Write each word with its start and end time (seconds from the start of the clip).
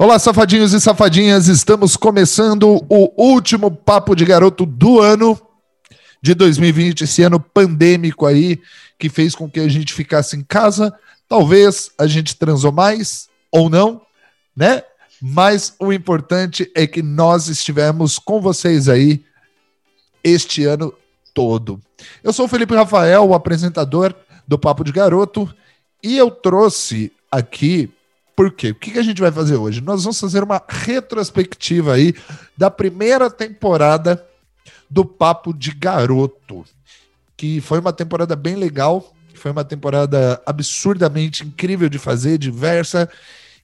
Olá, 0.00 0.16
safadinhos 0.16 0.72
e 0.72 0.80
safadinhas, 0.80 1.48
estamos 1.48 1.96
começando 1.96 2.86
o 2.88 3.12
último 3.20 3.68
Papo 3.68 4.14
de 4.14 4.24
Garoto 4.24 4.64
do 4.64 5.00
ano 5.00 5.36
de 6.22 6.34
2020, 6.34 7.02
esse 7.02 7.24
ano 7.24 7.40
pandêmico 7.40 8.24
aí, 8.24 8.62
que 8.96 9.08
fez 9.08 9.34
com 9.34 9.50
que 9.50 9.58
a 9.58 9.66
gente 9.66 9.92
ficasse 9.92 10.36
em 10.36 10.44
casa. 10.44 10.94
Talvez 11.28 11.90
a 11.98 12.06
gente 12.06 12.36
transou 12.36 12.70
mais 12.70 13.28
ou 13.50 13.68
não, 13.68 14.00
né? 14.56 14.84
Mas 15.20 15.74
o 15.80 15.92
importante 15.92 16.70
é 16.76 16.86
que 16.86 17.02
nós 17.02 17.48
estivemos 17.48 18.20
com 18.20 18.40
vocês 18.40 18.88
aí 18.88 19.24
este 20.22 20.64
ano 20.64 20.94
todo. 21.34 21.80
Eu 22.22 22.32
sou 22.32 22.44
o 22.44 22.48
Felipe 22.48 22.72
Rafael, 22.72 23.26
o 23.26 23.34
apresentador 23.34 24.14
do 24.46 24.56
Papo 24.56 24.84
de 24.84 24.92
Garoto, 24.92 25.52
e 26.00 26.16
eu 26.16 26.30
trouxe 26.30 27.10
aqui 27.32 27.92
por 28.38 28.52
quê? 28.52 28.70
O 28.70 28.74
que 28.76 28.96
a 28.96 29.02
gente 29.02 29.20
vai 29.20 29.32
fazer 29.32 29.56
hoje? 29.56 29.80
Nós 29.80 30.04
vamos 30.04 30.20
fazer 30.20 30.44
uma 30.44 30.62
retrospectiva 30.68 31.94
aí 31.94 32.14
da 32.56 32.70
primeira 32.70 33.28
temporada 33.28 34.24
do 34.88 35.04
Papo 35.04 35.52
de 35.52 35.72
Garoto, 35.72 36.64
que 37.36 37.60
foi 37.60 37.80
uma 37.80 37.92
temporada 37.92 38.36
bem 38.36 38.54
legal, 38.54 39.12
foi 39.34 39.50
uma 39.50 39.64
temporada 39.64 40.40
absurdamente 40.46 41.44
incrível 41.44 41.88
de 41.88 41.98
fazer, 41.98 42.38
diversa. 42.38 43.10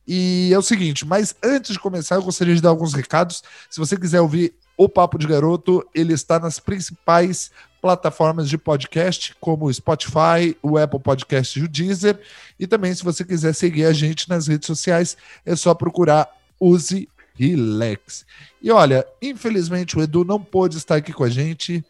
E 0.08 0.50
é 0.52 0.58
o 0.58 0.62
seguinte, 0.62 1.06
mas 1.06 1.36
antes 1.40 1.74
de 1.74 1.78
começar, 1.78 2.16
eu 2.16 2.24
gostaria 2.24 2.56
de 2.56 2.60
dar 2.60 2.70
alguns 2.70 2.94
recados. 2.94 3.44
Se 3.70 3.78
você 3.78 3.96
quiser 3.96 4.22
ouvir 4.22 4.56
o 4.76 4.88
Papo 4.88 5.18
de 5.18 5.28
Garoto, 5.28 5.88
ele 5.94 6.14
está 6.14 6.40
nas 6.40 6.58
principais 6.58 7.52
plataformas 7.84 8.48
de 8.48 8.56
podcast, 8.56 9.36
como 9.38 9.66
o 9.66 9.74
Spotify, 9.74 10.56
o 10.62 10.78
Apple 10.78 10.98
Podcast 10.98 11.60
e 11.60 11.64
o 11.64 11.68
Deezer. 11.68 12.18
E 12.58 12.66
também, 12.66 12.94
se 12.94 13.04
você 13.04 13.22
quiser 13.22 13.54
seguir 13.54 13.84
a 13.84 13.92
gente 13.92 14.26
nas 14.26 14.46
redes 14.46 14.66
sociais, 14.66 15.18
é 15.44 15.54
só 15.54 15.74
procurar 15.74 16.26
Use 16.58 17.06
Relax. 17.34 18.24
E 18.62 18.70
olha, 18.70 19.06
infelizmente 19.20 19.98
o 19.98 20.02
Edu 20.02 20.24
não 20.24 20.40
pôde 20.40 20.78
estar 20.78 20.96
aqui 20.96 21.12
com 21.12 21.24
a 21.24 21.28
gente, 21.28 21.84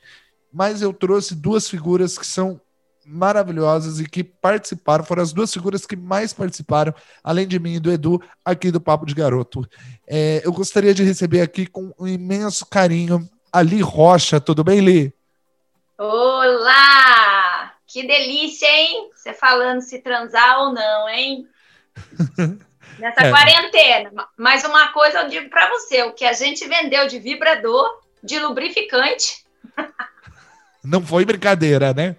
mas 0.52 0.82
eu 0.82 0.92
trouxe 0.92 1.32
duas 1.32 1.68
figuras 1.68 2.18
que 2.18 2.26
são 2.26 2.60
maravilhosas 3.06 4.00
e 4.00 4.04
que 4.04 4.24
participaram, 4.24 5.04
foram 5.04 5.22
as 5.22 5.32
duas 5.32 5.52
figuras 5.52 5.86
que 5.86 5.94
mais 5.94 6.32
participaram, 6.32 6.92
além 7.22 7.46
de 7.46 7.60
mim 7.60 7.74
e 7.74 7.80
do 7.80 7.92
Edu, 7.92 8.20
aqui 8.44 8.72
do 8.72 8.80
Papo 8.80 9.06
de 9.06 9.14
Garoto. 9.14 9.64
É, 10.08 10.42
eu 10.44 10.52
gostaria 10.52 10.92
de 10.92 11.04
receber 11.04 11.40
aqui 11.40 11.68
com 11.68 11.94
um 11.96 12.08
imenso 12.08 12.66
carinho 12.66 13.30
a 13.52 13.62
Li 13.62 13.80
Rocha. 13.80 14.40
Tudo 14.40 14.64
bem, 14.64 14.80
Li? 14.80 15.14
Olá! 15.96 17.72
Que 17.86 18.04
delícia, 18.04 18.66
hein? 18.66 19.10
Você 19.14 19.32
falando 19.32 19.80
se 19.80 20.00
transar 20.00 20.62
ou 20.62 20.72
não, 20.72 21.08
hein? 21.08 21.46
Nessa 22.98 23.26
é. 23.26 23.30
quarentena. 23.30 24.10
Mas 24.36 24.64
uma 24.64 24.88
coisa 24.88 25.20
eu 25.20 25.28
digo 25.28 25.48
para 25.48 25.70
você: 25.70 26.02
o 26.02 26.12
que 26.12 26.24
a 26.24 26.32
gente 26.32 26.66
vendeu 26.66 27.06
de 27.06 27.20
vibrador, 27.20 28.00
de 28.22 28.40
lubrificante. 28.40 29.44
Não 30.82 31.00
foi 31.00 31.24
brincadeira, 31.24 31.94
né? 31.94 32.16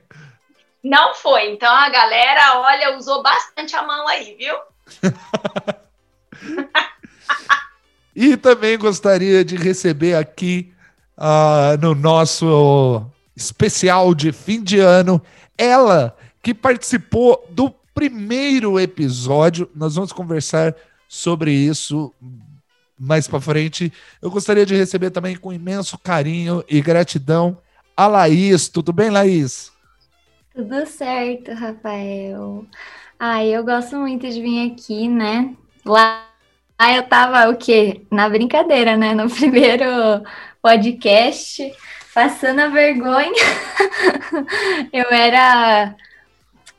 Não 0.81 1.13
foi. 1.13 1.51
Então 1.51 1.71
a 1.71 1.89
galera, 1.89 2.59
olha, 2.59 2.97
usou 2.97 3.21
bastante 3.21 3.75
a 3.75 3.83
mão 3.83 4.07
aí, 4.07 4.35
viu? 4.35 4.55
e 8.15 8.37
também 8.37 8.77
gostaria 8.77 9.43
de 9.43 9.55
receber 9.55 10.15
aqui 10.15 10.73
uh, 11.17 11.77
no 11.79 11.93
nosso 11.93 13.11
especial 13.35 14.13
de 14.13 14.31
fim 14.31 14.63
de 14.63 14.79
ano. 14.79 15.21
Ela 15.57 16.15
que 16.41 16.53
participou 16.53 17.45
do 17.49 17.73
primeiro 17.93 18.79
episódio. 18.79 19.69
Nós 19.75 19.95
vamos 19.95 20.11
conversar 20.11 20.75
sobre 21.07 21.51
isso 21.51 22.13
mais 22.99 23.27
para 23.27 23.41
frente. 23.41 23.91
Eu 24.21 24.29
gostaria 24.29 24.65
de 24.65 24.75
receber 24.75 25.09
também 25.09 25.35
com 25.35 25.51
imenso 25.51 25.97
carinho 25.97 26.63
e 26.69 26.81
gratidão 26.81 27.57
a 27.95 28.07
Laís. 28.07 28.67
Tudo 28.69 28.93
bem, 28.93 29.09
Laís? 29.09 29.71
Tudo 30.53 30.85
certo, 30.85 31.51
Rafael. 31.53 32.65
Ah, 33.19 33.43
eu 33.43 33.63
gosto 33.63 33.97
muito 33.97 34.29
de 34.29 34.41
vir 34.41 34.71
aqui, 34.71 35.07
né? 35.07 35.55
Lá 35.85 36.25
eu 36.93 37.03
tava 37.03 37.49
o 37.49 37.57
quê? 37.57 38.01
Na 38.11 38.29
brincadeira, 38.29 38.97
né? 38.97 39.13
No 39.13 39.29
primeiro 39.33 39.85
podcast 40.61 41.73
passando 42.15 42.61
a 42.61 42.69
vergonha. 42.69 43.43
eu 44.93 45.11
era 45.11 45.93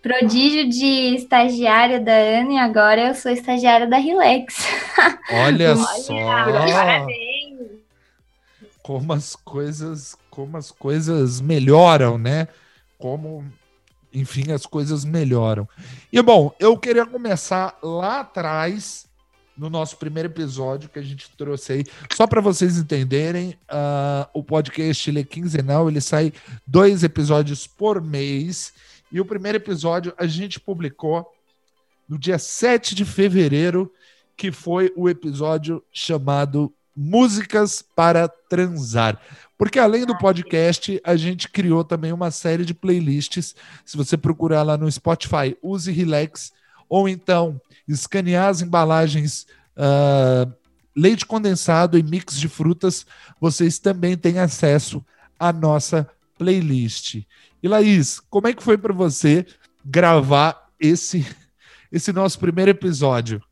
prodígio 0.01 0.71
de 0.71 1.15
estagiária 1.15 2.01
da 2.01 2.15
Ana 2.15 2.55
e 2.55 2.59
agora 2.59 3.09
eu 3.09 3.15
sou 3.15 3.31
estagiária 3.31 3.87
da 3.87 3.99
Relax. 3.99 4.57
Olha 5.31 5.77
só! 5.77 6.15
Parabéns! 6.73 7.77
Como 8.83 9.13
as 9.13 9.37
coisas, 9.37 10.17
como 10.31 10.57
as 10.57 10.71
coisas 10.71 11.41
melhoram, 11.41 12.17
né? 12.17 12.49
Como, 12.97 13.45
enfim, 14.15 14.53
as 14.53 14.65
coisas 14.65 15.05
melhoram. 15.05 15.69
E 16.11 16.23
bom, 16.23 16.55
eu 16.59 16.79
queria 16.79 17.05
começar 17.05 17.77
lá 17.83 18.21
atrás 18.21 19.07
no 19.57 19.71
nosso 19.71 19.97
primeiro 19.97 20.29
episódio 20.29 20.89
que 20.89 20.99
a 20.99 21.03
gente 21.03 21.31
trouxe 21.37 21.73
aí. 21.73 21.85
Só 22.13 22.27
para 22.27 22.41
vocês 22.41 22.77
entenderem, 22.77 23.59
uh, 23.71 24.29
o 24.35 24.43
podcast 24.43 25.09
ele 25.09 25.21
é 25.21 25.25
quinzenal, 25.25 25.89
ele 25.89 26.01
sai 26.01 26.33
dois 26.67 27.03
episódios 27.03 27.67
por 27.67 28.03
mês. 28.03 28.73
E 29.11 29.21
o 29.21 29.25
primeiro 29.25 29.57
episódio 29.57 30.13
a 30.19 30.27
gente 30.27 30.61
publicou 30.61 31.33
no 32.09 32.19
dia 32.19 32.39
7 32.39 32.95
de 32.95 33.05
fevereiro, 33.05 33.93
que 34.37 34.53
foi 34.53 34.93
o 34.95 35.09
episódio 35.09 35.83
chamado 35.93 36.73
Músicas 36.95 37.83
para 37.95 38.29
Transar. 38.29 39.21
Porque 39.59 39.79
além 39.79 40.05
do 40.05 40.17
podcast, 40.19 41.01
a 41.03 41.17
gente 41.17 41.49
criou 41.49 41.83
também 41.83 42.13
uma 42.13 42.31
série 42.31 42.65
de 42.65 42.75
playlists. 42.75 43.55
Se 43.85 43.97
você 43.97 44.17
procurar 44.17 44.63
lá 44.63 44.77
no 44.77 44.91
Spotify, 44.91 45.57
use 45.63 45.91
Relax, 45.91 46.53
ou 46.89 47.09
então 47.09 47.61
escanear 47.87 48.49
as 48.49 48.63
embalagens 48.63 49.47
uh, 49.77 50.53
leite 50.95 51.27
condensado 51.27 51.99
e 51.99 52.03
mix 52.03 52.39
de 52.39 52.49
frutas, 52.49 53.07
vocês 53.41 53.79
também 53.79 54.17
têm 54.17 54.39
acesso 54.39 55.05
à 55.39 55.53
nossa 55.53 56.09
playlist. 56.39 57.23
E 57.63 57.69
Laís, 57.69 58.21
como 58.31 58.49
é 58.49 58.53
que 58.53 58.63
foi 58.63 58.79
para 58.79 58.93
você 58.93 59.47
gravar 59.85 60.71
esse 60.81 61.27
esse 61.91 62.13
nosso 62.13 62.39
primeiro 62.39 62.71
episódio? 62.71 63.43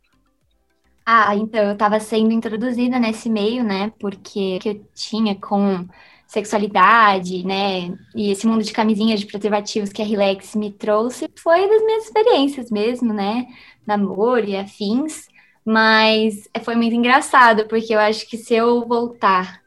Ah, 1.06 1.36
então 1.36 1.62
eu 1.62 1.72
estava 1.72 2.00
sendo 2.00 2.32
introduzida 2.32 2.98
nesse 2.98 3.28
meio, 3.28 3.62
né? 3.62 3.92
Porque 3.98 4.58
que 4.58 4.68
eu 4.70 4.86
tinha 4.94 5.34
com 5.34 5.86
sexualidade, 6.26 7.44
né? 7.44 7.96
E 8.14 8.30
esse 8.30 8.46
mundo 8.46 8.62
de 8.62 8.72
camisinhas 8.72 9.20
de 9.20 9.26
preservativos 9.26 9.92
que 9.92 10.02
a 10.02 10.04
Relax 10.04 10.54
me 10.54 10.70
trouxe 10.70 11.28
foi 11.36 11.68
das 11.68 11.82
minhas 11.84 12.04
experiências 12.04 12.70
mesmo, 12.70 13.12
né? 13.12 13.46
Namoro 13.86 14.44
e 14.44 14.56
afins. 14.56 15.28
Mas 15.64 16.48
foi 16.62 16.74
muito 16.74 16.94
engraçado, 16.94 17.66
porque 17.66 17.94
eu 17.94 17.98
acho 17.98 18.28
que 18.28 18.36
se 18.36 18.54
eu 18.54 18.86
voltar 18.86 19.64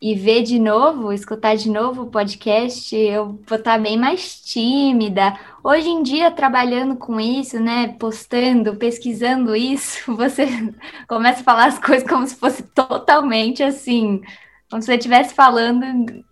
e 0.00 0.14
ver 0.14 0.42
de 0.42 0.58
novo, 0.58 1.12
escutar 1.12 1.56
de 1.56 1.68
novo 1.68 2.02
o 2.02 2.10
podcast, 2.10 2.94
eu 2.96 3.38
vou 3.46 3.58
estar 3.58 3.78
bem 3.78 3.96
mais 3.98 4.40
tímida. 4.40 5.38
Hoje 5.62 5.88
em 5.88 6.02
dia, 6.02 6.30
trabalhando 6.30 6.96
com 6.96 7.20
isso, 7.20 7.58
né, 7.58 7.96
postando, 7.98 8.76
pesquisando 8.76 9.56
isso, 9.56 10.14
você 10.14 10.46
começa 11.08 11.40
a 11.40 11.44
falar 11.44 11.66
as 11.66 11.78
coisas 11.78 12.08
como 12.08 12.26
se 12.26 12.36
fosse 12.36 12.62
totalmente 12.62 13.62
assim, 13.62 14.22
como 14.70 14.82
se 14.82 14.86
você 14.86 14.94
estivesse 14.94 15.34
falando, 15.34 16.24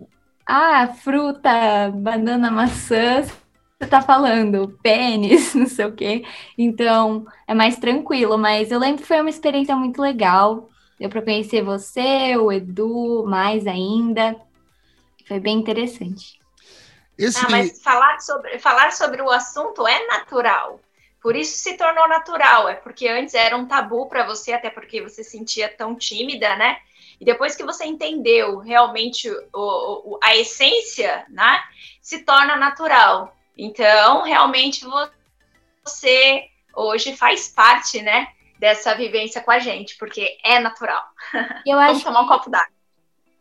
ah, 0.47 0.89
fruta, 0.89 1.91
banana, 1.93 2.51
maçã, 2.51 3.23
você 3.23 3.89
tá 3.89 4.01
falando, 4.01 4.79
pênis, 4.83 5.53
não 5.57 5.67
sei 5.67 5.87
o 5.87 5.95
quê. 5.95 6.25
Então, 6.57 7.27
é 7.47 7.55
mais 7.55 7.79
tranquilo, 7.79 8.39
mas 8.39 8.71
eu 8.71 8.79
lembro 8.79 9.03
que 9.03 9.09
foi 9.09 9.21
uma 9.21 9.31
experiência 9.31 9.75
muito 9.77 10.01
legal. 10.01 10.69
Deu 10.99 11.11
para 11.11 11.23
conhecer 11.23 11.63
você, 11.63 12.37
o 12.37 12.51
Edu, 12.51 13.25
mais 13.27 13.67
ainda. 13.67 14.37
Foi 15.27 15.39
bem 15.39 15.59
interessante. 15.59 16.41
Esse... 17.19 17.45
Ah, 17.45 17.49
mas 17.51 17.83
falar 17.83 18.19
sobre, 18.21 18.59
falar 18.59 18.93
sobre 18.93 19.21
o 19.21 19.31
assunto 19.31 19.87
é 19.87 20.07
natural. 20.07 20.81
Por 21.21 21.35
isso 21.35 21.59
se 21.59 21.77
tornou 21.77 22.09
natural. 22.09 22.69
É 22.69 22.75
porque 22.75 23.09
antes 23.09 23.35
era 23.35 23.57
um 23.57 23.67
tabu 23.67 24.07
para 24.09 24.25
você, 24.25 24.53
até 24.53 24.71
porque 24.71 25.03
você 25.03 25.25
se 25.25 25.31
sentia 25.31 25.69
tão 25.69 25.95
tímida, 25.95 26.55
né? 26.57 26.79
E 27.21 27.25
depois 27.25 27.57
que 27.57 27.65
você 27.65 27.85
entendeu 27.85 28.59
realmente 28.59 29.31
o, 29.53 30.15
o, 30.15 30.19
a 30.23 30.37
essência, 30.37 31.25
né, 31.29 31.63
se 32.01 32.25
torna 32.25 32.57
natural. 32.57 33.35
Então, 33.57 34.23
realmente 34.23 34.85
você 35.85 36.49
hoje 36.75 37.17
faz 37.17 37.49
parte, 37.49 38.03
né, 38.03 38.29
dessa 38.59 38.95
vivência 38.95 39.41
com 39.41 39.51
a 39.51 39.59
gente, 39.59 39.97
porque 39.97 40.37
é 40.43 40.59
natural. 40.61 41.03
Eu 41.67 41.77
Vamos 41.81 42.03
tomar 42.03 42.23
um 42.23 42.29
copo 42.29 42.51
d'água. 42.51 42.77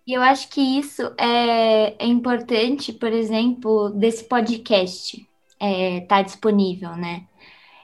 E 0.07 0.13
eu 0.13 0.21
acho 0.21 0.49
que 0.49 0.61
isso 0.61 1.01
é, 1.17 1.95
é 1.97 2.05
importante, 2.05 2.93
por 2.93 3.11
exemplo, 3.11 3.89
desse 3.89 4.23
podcast 4.25 5.17
estar 5.17 5.27
é, 5.59 6.01
tá 6.01 6.21
disponível, 6.21 6.95
né? 6.95 7.25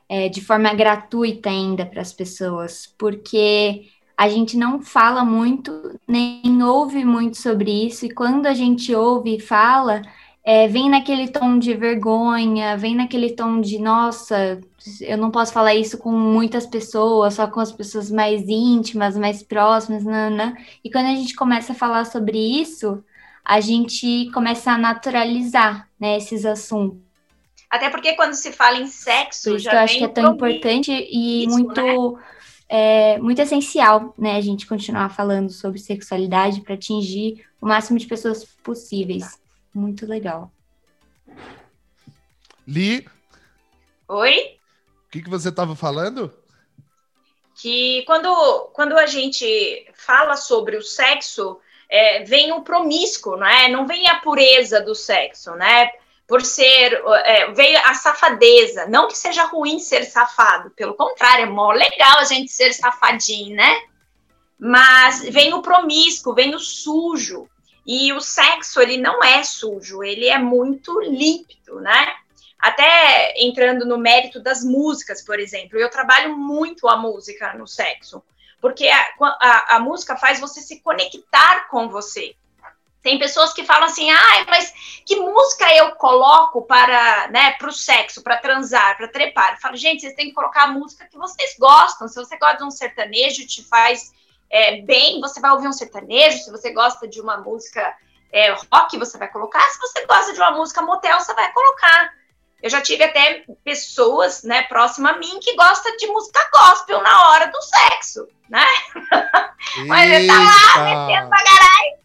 É, 0.08 0.30
de 0.30 0.42
forma 0.42 0.74
gratuita 0.74 1.50
ainda 1.50 1.86
para 1.86 2.02
as 2.02 2.14
pessoas, 2.14 2.86
porque 2.98 3.90
a 4.22 4.30
gente 4.30 4.56
não 4.56 4.80
fala 4.80 5.26
muito, 5.26 6.00
nem 6.08 6.62
ouve 6.62 7.04
muito 7.04 7.38
sobre 7.38 7.88
isso, 7.88 8.06
e 8.06 8.14
quando 8.14 8.46
a 8.46 8.54
gente 8.54 8.94
ouve 8.94 9.38
e 9.38 9.40
fala, 9.40 10.04
é, 10.44 10.68
vem 10.68 10.92
naquele 10.92 11.28
tom 11.30 11.58
de 11.58 11.74
vergonha, 11.74 12.78
vem 12.78 12.94
naquele 12.94 13.32
tom 13.32 13.60
de, 13.60 13.80
nossa, 13.80 14.62
eu 15.02 15.18
não 15.18 15.32
posso 15.32 15.52
falar 15.52 15.74
isso 15.74 15.98
com 15.98 16.12
muitas 16.12 16.68
pessoas, 16.68 17.34
só 17.34 17.48
com 17.48 17.60
as 17.60 17.72
pessoas 17.72 18.12
mais 18.12 18.48
íntimas, 18.48 19.18
mais 19.18 19.42
próximas, 19.42 20.04
nana. 20.04 20.56
E 20.84 20.92
quando 20.92 21.08
a 21.08 21.16
gente 21.16 21.34
começa 21.34 21.72
a 21.72 21.76
falar 21.76 22.06
sobre 22.06 22.38
isso, 22.38 23.04
a 23.44 23.60
gente 23.60 24.30
começa 24.36 24.72
a 24.72 24.78
naturalizar 24.78 25.90
né, 26.00 26.18
esses 26.18 26.46
assuntos. 26.46 27.00
Até 27.68 27.90
porque 27.90 28.14
quando 28.14 28.36
se 28.36 28.52
fala 28.52 28.78
em 28.78 28.86
sexo, 28.86 29.56
isso 29.56 29.66
já 29.66 29.74
eu 29.74 29.80
acho 29.80 29.98
que 29.98 30.04
é 30.04 30.08
tão 30.08 30.36
importante 30.36 30.92
e 30.92 31.46
isso, 31.46 31.58
muito 31.58 31.82
né? 31.82 31.96
É, 32.74 33.18
muito 33.18 33.42
essencial, 33.42 34.16
né, 34.18 34.38
a 34.38 34.42
gente 34.42 34.66
continuar 34.66 35.10
falando 35.10 35.50
sobre 35.50 35.78
sexualidade 35.78 36.62
para 36.62 36.76
atingir 36.76 37.46
o 37.60 37.68
máximo 37.68 38.00
de 38.00 38.08
pessoas 38.08 38.46
possíveis. 38.64 39.38
Muito 39.74 40.06
legal. 40.06 40.50
Li. 42.66 43.06
Oi? 44.08 44.58
O 45.06 45.10
que, 45.12 45.22
que 45.22 45.30
você 45.30 45.50
estava 45.50 45.76
falando? 45.76 46.34
Que 47.62 48.04
quando, 48.04 48.34
quando 48.72 48.98
a 48.98 49.06
gente 49.06 49.86
fala 49.94 50.38
sobre 50.38 50.78
o 50.78 50.82
sexo, 50.82 51.60
é, 51.90 52.24
vem 52.24 52.54
o 52.54 52.62
promíscuo, 52.62 53.36
não 53.36 53.48
é? 53.48 53.68
Não 53.68 53.86
vem 53.86 54.08
a 54.08 54.22
pureza 54.22 54.80
do 54.80 54.96
sexo, 54.96 55.52
né? 55.56 55.92
Por 56.32 56.46
ser, 56.46 56.94
é, 57.26 57.52
veio 57.52 57.78
a 57.84 57.94
safadeza. 57.94 58.88
Não 58.88 59.10
que 59.10 59.18
seja 59.18 59.44
ruim 59.44 59.80
ser 59.80 60.06
safado, 60.06 60.70
pelo 60.72 60.94
contrário, 60.94 61.44
é 61.44 61.50
mó 61.50 61.74
legal 61.74 62.20
a 62.20 62.24
gente 62.24 62.50
ser 62.50 62.72
safadinho, 62.72 63.54
né? 63.54 63.82
Mas 64.58 65.24
vem 65.24 65.54
o 65.54 65.62
promíscuo, 65.62 66.34
vem 66.34 66.56
o 66.56 66.60
sujo, 66.60 67.50
e 67.86 68.14
o 68.14 68.22
sexo, 68.22 68.80
ele 68.80 68.96
não 68.96 69.22
é 69.22 69.44
sujo, 69.44 70.04
ele 70.04 70.28
é 70.30 70.38
muito 70.38 70.98
límpido, 71.02 71.82
né? 71.82 72.16
Até 72.58 73.34
entrando 73.44 73.86
no 73.86 73.98
mérito 73.98 74.40
das 74.40 74.64
músicas, 74.64 75.22
por 75.22 75.38
exemplo, 75.38 75.78
eu 75.78 75.90
trabalho 75.90 76.38
muito 76.38 76.88
a 76.88 76.96
música 76.96 77.54
no 77.56 77.68
sexo, 77.68 78.24
porque 78.62 78.88
a, 78.88 79.06
a, 79.20 79.76
a 79.76 79.80
música 79.82 80.16
faz 80.16 80.40
você 80.40 80.62
se 80.62 80.80
conectar 80.80 81.68
com 81.68 81.90
você. 81.90 82.38
Tem 83.02 83.18
pessoas 83.18 83.52
que 83.54 83.66
falam 83.66 83.86
assim, 83.86 84.10
ah, 84.12 84.46
mas 84.48 84.72
que 85.06 85.16
música 85.16 85.74
eu 85.76 85.96
coloco 85.96 86.62
para, 86.64 87.28
né, 87.30 87.52
para 87.54 87.70
o 87.70 87.74
sexo, 87.74 88.22
para 88.22 88.38
transar, 88.38 88.96
para 88.96 89.08
trepar? 89.08 89.54
Eu 89.54 89.60
falo, 89.60 89.76
gente, 89.76 90.02
vocês 90.02 90.14
têm 90.14 90.28
que 90.28 90.34
colocar 90.34 90.64
a 90.64 90.68
música 90.68 91.08
que 91.10 91.18
vocês 91.18 91.56
gostam. 91.60 92.08
Se 92.08 92.16
você 92.16 92.38
gosta 92.38 92.58
de 92.58 92.64
um 92.64 92.72
sertanejo, 92.72 93.48
te 93.48 93.64
faz 93.64 94.14
é, 94.52 94.82
bem, 94.82 95.20
você 95.20 95.40
vai 95.40 95.52
ouvir 95.52 95.68
um 95.68 95.74
sertanejo, 95.74 96.38
se 96.38 96.52
você 96.52 96.72
gosta 96.72 97.08
de 97.08 97.20
uma 97.20 97.38
música 97.38 97.96
é, 98.32 98.52
rock, 98.52 98.98
você 98.98 99.18
vai 99.18 99.30
colocar, 99.30 99.62
se 99.70 99.80
você 99.80 100.06
gosta 100.06 100.34
de 100.34 100.40
uma 100.40 100.52
música 100.52 100.82
motel, 100.82 101.20
você 101.20 101.34
vai 101.34 101.52
colocar. 101.52 102.14
Eu 102.62 102.70
já 102.70 102.80
tive 102.82 103.04
até 103.04 103.44
pessoas, 103.64 104.44
né, 104.44 104.62
próximas 104.64 105.16
a 105.16 105.18
mim, 105.18 105.40
que 105.40 105.56
gostam 105.56 105.98
de 105.98 106.06
música 106.08 106.48
gospel 106.54 107.02
na 107.02 107.30
hora 107.30 107.48
do 107.48 107.62
sexo, 107.62 108.28
né? 108.48 108.66
Mas 109.88 110.12
ele 110.12 110.28
tá 110.28 110.38
lá, 110.38 110.84
metendo 110.84 111.30
pra 111.30 111.44
caralho. 111.44 112.01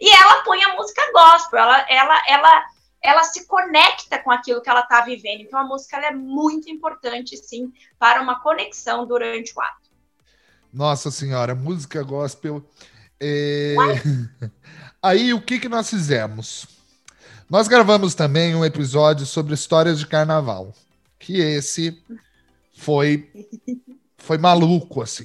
E 0.00 0.10
ela 0.10 0.42
põe 0.42 0.62
a 0.62 0.74
música 0.74 1.02
gospel, 1.12 1.60
ela, 1.60 1.86
ela, 1.88 2.22
ela, 2.28 2.64
ela 3.02 3.24
se 3.24 3.46
conecta 3.46 4.18
com 4.18 4.30
aquilo 4.30 4.62
que 4.62 4.68
ela 4.68 4.82
tá 4.82 5.00
vivendo. 5.02 5.42
Então 5.42 5.58
a 5.58 5.64
música 5.64 5.96
é 5.98 6.10
muito 6.10 6.70
importante, 6.70 7.36
sim, 7.36 7.72
para 7.98 8.20
uma 8.20 8.40
conexão 8.40 9.06
durante 9.06 9.52
o 9.56 9.60
ato. 9.60 9.90
Nossa 10.72 11.10
Senhora, 11.10 11.54
música 11.54 12.02
gospel. 12.02 12.64
É... 13.20 13.74
Aí 15.02 15.32
o 15.32 15.40
que, 15.40 15.60
que 15.60 15.68
nós 15.68 15.88
fizemos? 15.88 16.66
Nós 17.48 17.68
gravamos 17.68 18.14
também 18.14 18.54
um 18.54 18.64
episódio 18.64 19.26
sobre 19.26 19.54
histórias 19.54 19.98
de 19.98 20.06
carnaval. 20.06 20.74
Que 21.18 21.38
esse 21.38 22.02
foi, 22.76 23.30
foi 24.18 24.38
maluco, 24.38 25.02
assim. 25.02 25.24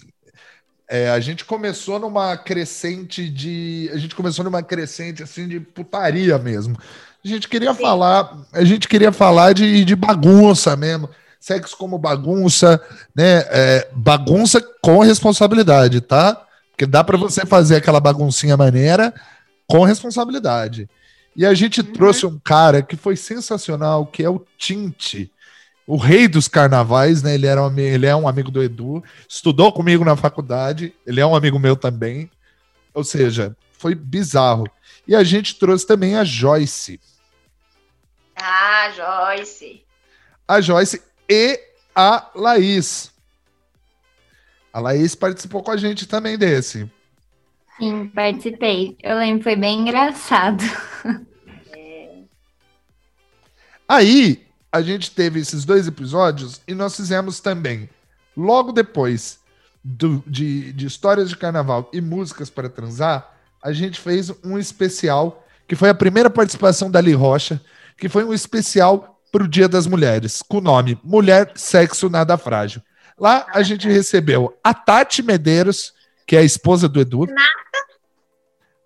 É, 0.89 1.09
a 1.09 1.19
gente 1.19 1.45
começou 1.45 1.99
numa 1.99 2.35
crescente 2.35 3.29
de. 3.29 3.89
A 3.93 3.97
gente 3.97 4.15
começou 4.15 4.43
numa 4.43 4.63
crescente 4.63 5.21
assim 5.21 5.47
de 5.47 5.59
putaria 5.59 6.37
mesmo. 6.39 6.75
A 7.23 7.27
gente 7.27 7.47
queria 7.47 7.73
Sim. 7.73 7.81
falar, 7.81 8.37
a 8.51 8.63
gente 8.63 8.87
queria 8.87 9.11
falar 9.11 9.53
de, 9.53 9.85
de 9.85 9.95
bagunça 9.95 10.75
mesmo 10.75 11.09
sexo 11.39 11.77
como 11.77 11.97
bagunça, 11.97 12.81
né? 13.15 13.45
É, 13.49 13.87
bagunça 13.93 14.61
com 14.81 14.99
responsabilidade, 14.99 16.01
tá? 16.01 16.45
Porque 16.71 16.85
dá 16.85 17.03
para 17.03 17.17
você 17.17 17.45
fazer 17.45 17.77
aquela 17.77 17.99
baguncinha 17.99 18.57
maneira 18.57 19.13
com 19.65 19.83
responsabilidade. 19.83 20.89
E 21.35 21.45
a 21.45 21.53
gente 21.53 21.79
uhum. 21.81 21.93
trouxe 21.93 22.25
um 22.25 22.39
cara 22.39 22.81
que 22.81 22.97
foi 22.97 23.15
sensacional, 23.15 24.05
que 24.05 24.23
é 24.23 24.29
o 24.29 24.45
Tinte, 24.57 25.31
o 25.89 25.97
rei 25.97 26.27
dos 26.27 26.47
carnavais, 26.47 27.23
né? 27.23 27.33
Ele, 27.33 27.47
era 27.47 27.65
um, 27.65 27.79
ele 27.79 28.05
é 28.05 28.15
um 28.15 28.27
amigo 28.27 28.51
do 28.51 28.61
Edu, 28.61 29.03
estudou 29.27 29.73
comigo 29.73 30.05
na 30.05 30.15
faculdade, 30.15 30.93
ele 31.03 31.19
é 31.19 31.25
um 31.25 31.35
amigo 31.35 31.57
meu 31.57 31.75
também. 31.75 32.29
Ou 32.93 33.03
seja, 33.03 33.57
foi 33.71 33.95
bizarro. 33.95 34.67
E 35.07 35.15
a 35.15 35.23
gente 35.23 35.57
trouxe 35.57 35.87
também 35.87 36.15
a 36.15 36.23
Joyce. 36.23 36.99
Ah, 38.35 38.91
Joyce. 38.95 39.83
A 40.47 40.61
Joyce, 40.61 41.01
e 41.27 41.59
a 41.95 42.29
Laís. 42.35 43.11
A 44.71 44.79
Laís 44.79 45.15
participou 45.15 45.63
com 45.63 45.71
a 45.71 45.77
gente 45.77 46.07
também 46.07 46.37
desse. 46.37 46.87
Sim, 47.79 48.07
participei. 48.09 48.95
Eu 49.01 49.17
lembro, 49.17 49.41
foi 49.41 49.55
bem 49.55 49.79
engraçado. 49.79 50.63
Aí, 53.87 54.48
a 54.71 54.81
gente 54.81 55.11
teve 55.11 55.39
esses 55.39 55.65
dois 55.65 55.87
episódios 55.87 56.61
e 56.67 56.73
nós 56.73 56.95
fizemos 56.95 57.39
também, 57.39 57.89
logo 58.35 58.71
depois 58.71 59.39
do, 59.83 60.23
de, 60.27 60.71
de 60.73 60.85
histórias 60.85 61.29
de 61.29 61.37
carnaval 61.37 61.89
e 61.93 62.01
músicas 62.01 62.49
para 62.49 62.69
transar, 62.69 63.33
a 63.61 63.71
gente 63.71 63.99
fez 63.99 64.31
um 64.43 64.57
especial, 64.57 65.45
que 65.67 65.75
foi 65.75 65.89
a 65.89 65.95
primeira 65.95 66.29
participação 66.29 66.89
da 66.89 67.01
Li 67.01 67.13
Rocha, 67.13 67.61
que 67.97 68.07
foi 68.07 68.23
um 68.23 68.33
especial 68.33 69.19
para 69.31 69.43
o 69.43 69.47
Dia 69.47 69.67
das 69.67 69.85
Mulheres, 69.85 70.41
com 70.41 70.57
o 70.57 70.61
nome 70.61 70.99
Mulher, 71.03 71.51
Sexo, 71.55 72.09
Nada 72.09 72.37
Frágil. 72.37 72.81
Lá 73.19 73.45
a 73.53 73.61
gente 73.61 73.87
recebeu 73.87 74.57
a 74.63 74.73
Tati 74.73 75.21
Medeiros, 75.21 75.93
que 76.25 76.35
é 76.35 76.39
a 76.39 76.43
esposa 76.43 76.87
do 76.87 77.01
Edu. 77.01 77.25
Renata. 77.25 77.59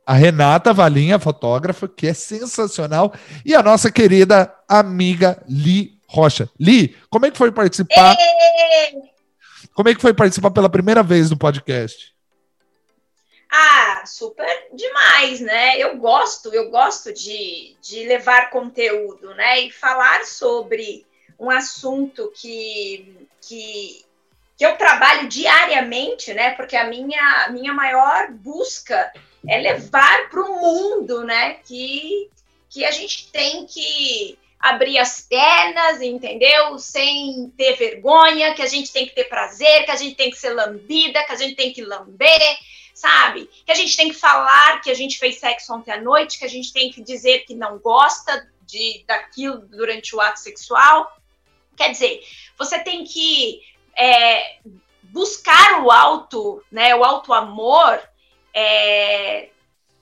A 0.05 0.13
Renata 0.13 0.73
Valinha, 0.73 1.17
fotógrafa, 1.19 1.87
que 1.87 2.07
é 2.07 2.13
sensacional. 2.13 3.13
E 3.45 3.55
a 3.55 3.63
nossa 3.63 3.91
querida 3.91 4.53
amiga 4.79 5.41
Li 5.47 5.97
Rocha. 6.07 6.49
Li, 6.59 6.95
como 7.09 7.25
é 7.25 7.31
que 7.31 7.37
foi 7.37 7.51
participar? 7.51 8.15
Ei! 8.19 9.01
Como 9.73 9.89
é 9.89 9.95
que 9.95 10.01
foi 10.01 10.13
participar 10.13 10.51
pela 10.51 10.69
primeira 10.69 11.01
vez 11.01 11.29
do 11.29 11.37
podcast? 11.37 12.13
Ah, 13.51 14.03
super 14.05 14.67
demais, 14.73 15.39
né? 15.39 15.77
Eu 15.77 15.97
gosto, 15.97 16.53
eu 16.53 16.69
gosto 16.69 17.13
de, 17.13 17.75
de 17.81 18.03
levar 18.05 18.49
conteúdo, 18.49 19.33
né? 19.35 19.61
E 19.61 19.71
falar 19.71 20.25
sobre 20.25 21.05
um 21.39 21.49
assunto 21.49 22.31
que, 22.35 23.27
que, 23.41 24.03
que 24.57 24.65
eu 24.65 24.75
trabalho 24.75 25.27
diariamente, 25.27 26.33
né? 26.33 26.51
Porque 26.51 26.75
a 26.75 26.87
minha, 26.87 27.49
minha 27.51 27.73
maior 27.73 28.31
busca 28.31 29.11
é 29.47 29.59
levar 29.59 30.29
para 30.29 30.41
o 30.41 30.59
mundo, 30.59 31.23
né? 31.23 31.55
Que, 31.63 32.29
que 32.69 32.85
a 32.85 32.91
gente 32.91 33.31
tem 33.31 33.65
que 33.67 34.37
abrir 34.63 34.97
as 34.97 35.19
pernas, 35.19 36.01
entendeu? 36.01 36.79
Sem 36.79 37.53
ter 37.57 37.75
vergonha, 37.75 38.55
que 38.55 38.61
a 38.61 38.65
gente 38.65 38.93
tem 38.93 39.05
que 39.05 39.13
ter 39.13 39.25
prazer, 39.25 39.83
que 39.83 39.91
a 39.91 39.97
gente 39.97 40.15
tem 40.15 40.29
que 40.29 40.37
ser 40.37 40.53
lambida, 40.53 41.21
que 41.25 41.33
a 41.33 41.35
gente 41.35 41.55
tem 41.55 41.73
que 41.73 41.81
lamber, 41.81 42.57
sabe? 42.93 43.49
Que 43.65 43.73
a 43.73 43.75
gente 43.75 43.97
tem 43.97 44.07
que 44.07 44.15
falar 44.15 44.79
que 44.79 44.89
a 44.89 44.93
gente 44.93 45.19
fez 45.19 45.37
sexo 45.37 45.73
ontem 45.73 45.91
à 45.91 45.99
noite, 45.99 46.39
que 46.39 46.45
a 46.45 46.49
gente 46.49 46.71
tem 46.71 46.89
que 46.89 47.03
dizer 47.03 47.39
que 47.39 47.53
não 47.53 47.77
gosta 47.77 48.49
de 48.65 49.03
daquilo 49.05 49.67
durante 49.67 50.15
o 50.15 50.21
ato 50.21 50.39
sexual. 50.39 51.13
Quer 51.75 51.91
dizer, 51.91 52.23
você 52.57 52.79
tem 52.79 53.03
que 53.03 53.59
é, 53.99 54.59
buscar 55.01 55.83
o 55.83 55.91
alto, 55.91 56.63
né, 56.71 56.95
o 56.95 57.03
alto 57.03 57.33
amor, 57.33 58.01
é, 58.53 59.49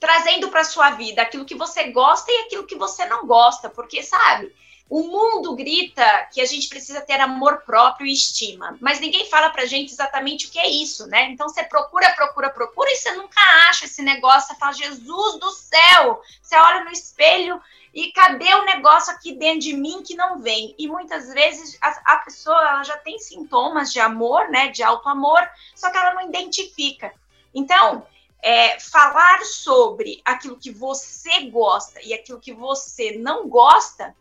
trazendo 0.01 0.50
para 0.50 0.63
sua 0.63 0.89
vida 0.89 1.22
aquilo 1.22 1.46
que 1.46 1.53
você 1.53 1.91
gosta 1.91 2.31
e 2.31 2.39
aquilo 2.39 2.65
que 2.65 2.75
você 2.75 3.05
não 3.05 3.27
gosta, 3.27 3.70
porque 3.70 4.01
sabe? 4.01 4.51
O 4.89 5.03
mundo 5.03 5.55
grita 5.55 6.03
que 6.34 6.41
a 6.41 6.46
gente 6.46 6.67
precisa 6.67 7.00
ter 7.01 7.22
amor 7.22 7.62
próprio 7.62 8.08
e 8.08 8.12
estima, 8.12 8.75
mas 8.81 9.00
ninguém 9.00 9.29
fala 9.29 9.51
pra 9.51 9.67
gente 9.67 9.93
exatamente 9.93 10.48
o 10.48 10.50
que 10.50 10.60
é 10.60 10.67
isso, 10.67 11.05
né? 11.05 11.29
Então 11.29 11.48
você 11.48 11.63
procura, 11.63 12.13
procura, 12.15 12.50
procura 12.50 12.91
e 12.91 12.96
você 12.96 13.12
nunca 13.12 13.39
acha 13.70 13.86
esse 13.86 14.01
negócio. 14.01 14.50
Você 14.50 14.60
fala, 14.60 14.74
Jesus 14.74 15.39
do 15.39 15.51
céu! 15.51 16.20
Você 16.41 16.58
olha 16.58 16.84
no 16.84 16.91
espelho 16.91 17.62
e 17.93 18.12
cadê 18.12 18.55
o 18.55 18.65
negócio 18.65 19.13
aqui 19.13 19.34
dentro 19.34 19.60
de 19.60 19.74
mim 19.74 20.01
que 20.01 20.15
não 20.15 20.39
vem? 20.41 20.74
E 20.79 20.88
muitas 20.88 21.31
vezes 21.31 21.77
a, 21.79 22.15
a 22.15 22.17
pessoa 22.17 22.60
ela 22.60 22.84
já 22.84 22.98
tem 22.98 23.20
sintomas 23.20 23.93
de 23.93 24.00
amor, 24.00 24.50
né? 24.50 24.70
De 24.70 24.81
alto 24.81 25.08
amor, 25.08 25.48
só 25.75 25.91
que 25.91 25.98
ela 25.98 26.15
não 26.15 26.27
identifica. 26.27 27.13
Então, 27.53 28.05
é, 28.41 28.79
falar 28.79 29.43
sobre 29.45 30.21
aquilo 30.25 30.57
que 30.57 30.71
você 30.71 31.50
gosta 31.50 32.01
e 32.01 32.13
aquilo 32.13 32.39
que 32.39 32.53
você 32.53 33.17
não 33.17 33.48
gosta 33.48 34.15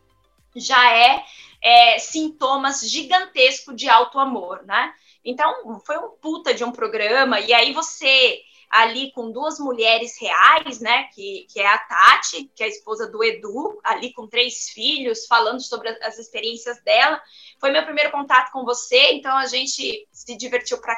já 0.55 0.95
é, 0.95 1.23
é 1.61 1.99
sintomas 1.99 2.81
gigantescos 2.81 3.75
de 3.75 3.89
alto 3.89 4.19
amor, 4.19 4.63
né? 4.63 4.93
Então, 5.23 5.79
foi 5.85 5.97
um 5.97 6.09
puta 6.09 6.53
de 6.53 6.63
um 6.63 6.71
programa, 6.71 7.39
e 7.39 7.53
aí 7.53 7.73
você 7.73 8.41
ali 8.71 9.11
com 9.11 9.31
duas 9.31 9.59
mulheres 9.59 10.17
reais, 10.19 10.79
né? 10.79 11.03
Que, 11.13 11.45
que 11.51 11.59
é 11.59 11.67
a 11.67 11.77
Tati, 11.77 12.49
que 12.55 12.63
é 12.63 12.67
a 12.67 12.69
esposa 12.69 13.11
do 13.11 13.21
Edu, 13.21 13.79
ali 13.83 14.13
com 14.13 14.27
três 14.27 14.69
filhos, 14.69 15.25
falando 15.27 15.61
sobre 15.61 15.89
as 15.89 16.17
experiências 16.17 16.81
dela. 16.81 17.21
Foi 17.59 17.69
meu 17.69 17.83
primeiro 17.83 18.11
contato 18.11 18.51
com 18.51 18.63
você, 18.63 19.11
então 19.11 19.35
a 19.35 19.45
gente 19.45 20.07
se 20.11 20.37
divertiu 20.37 20.79
pra 20.79 20.95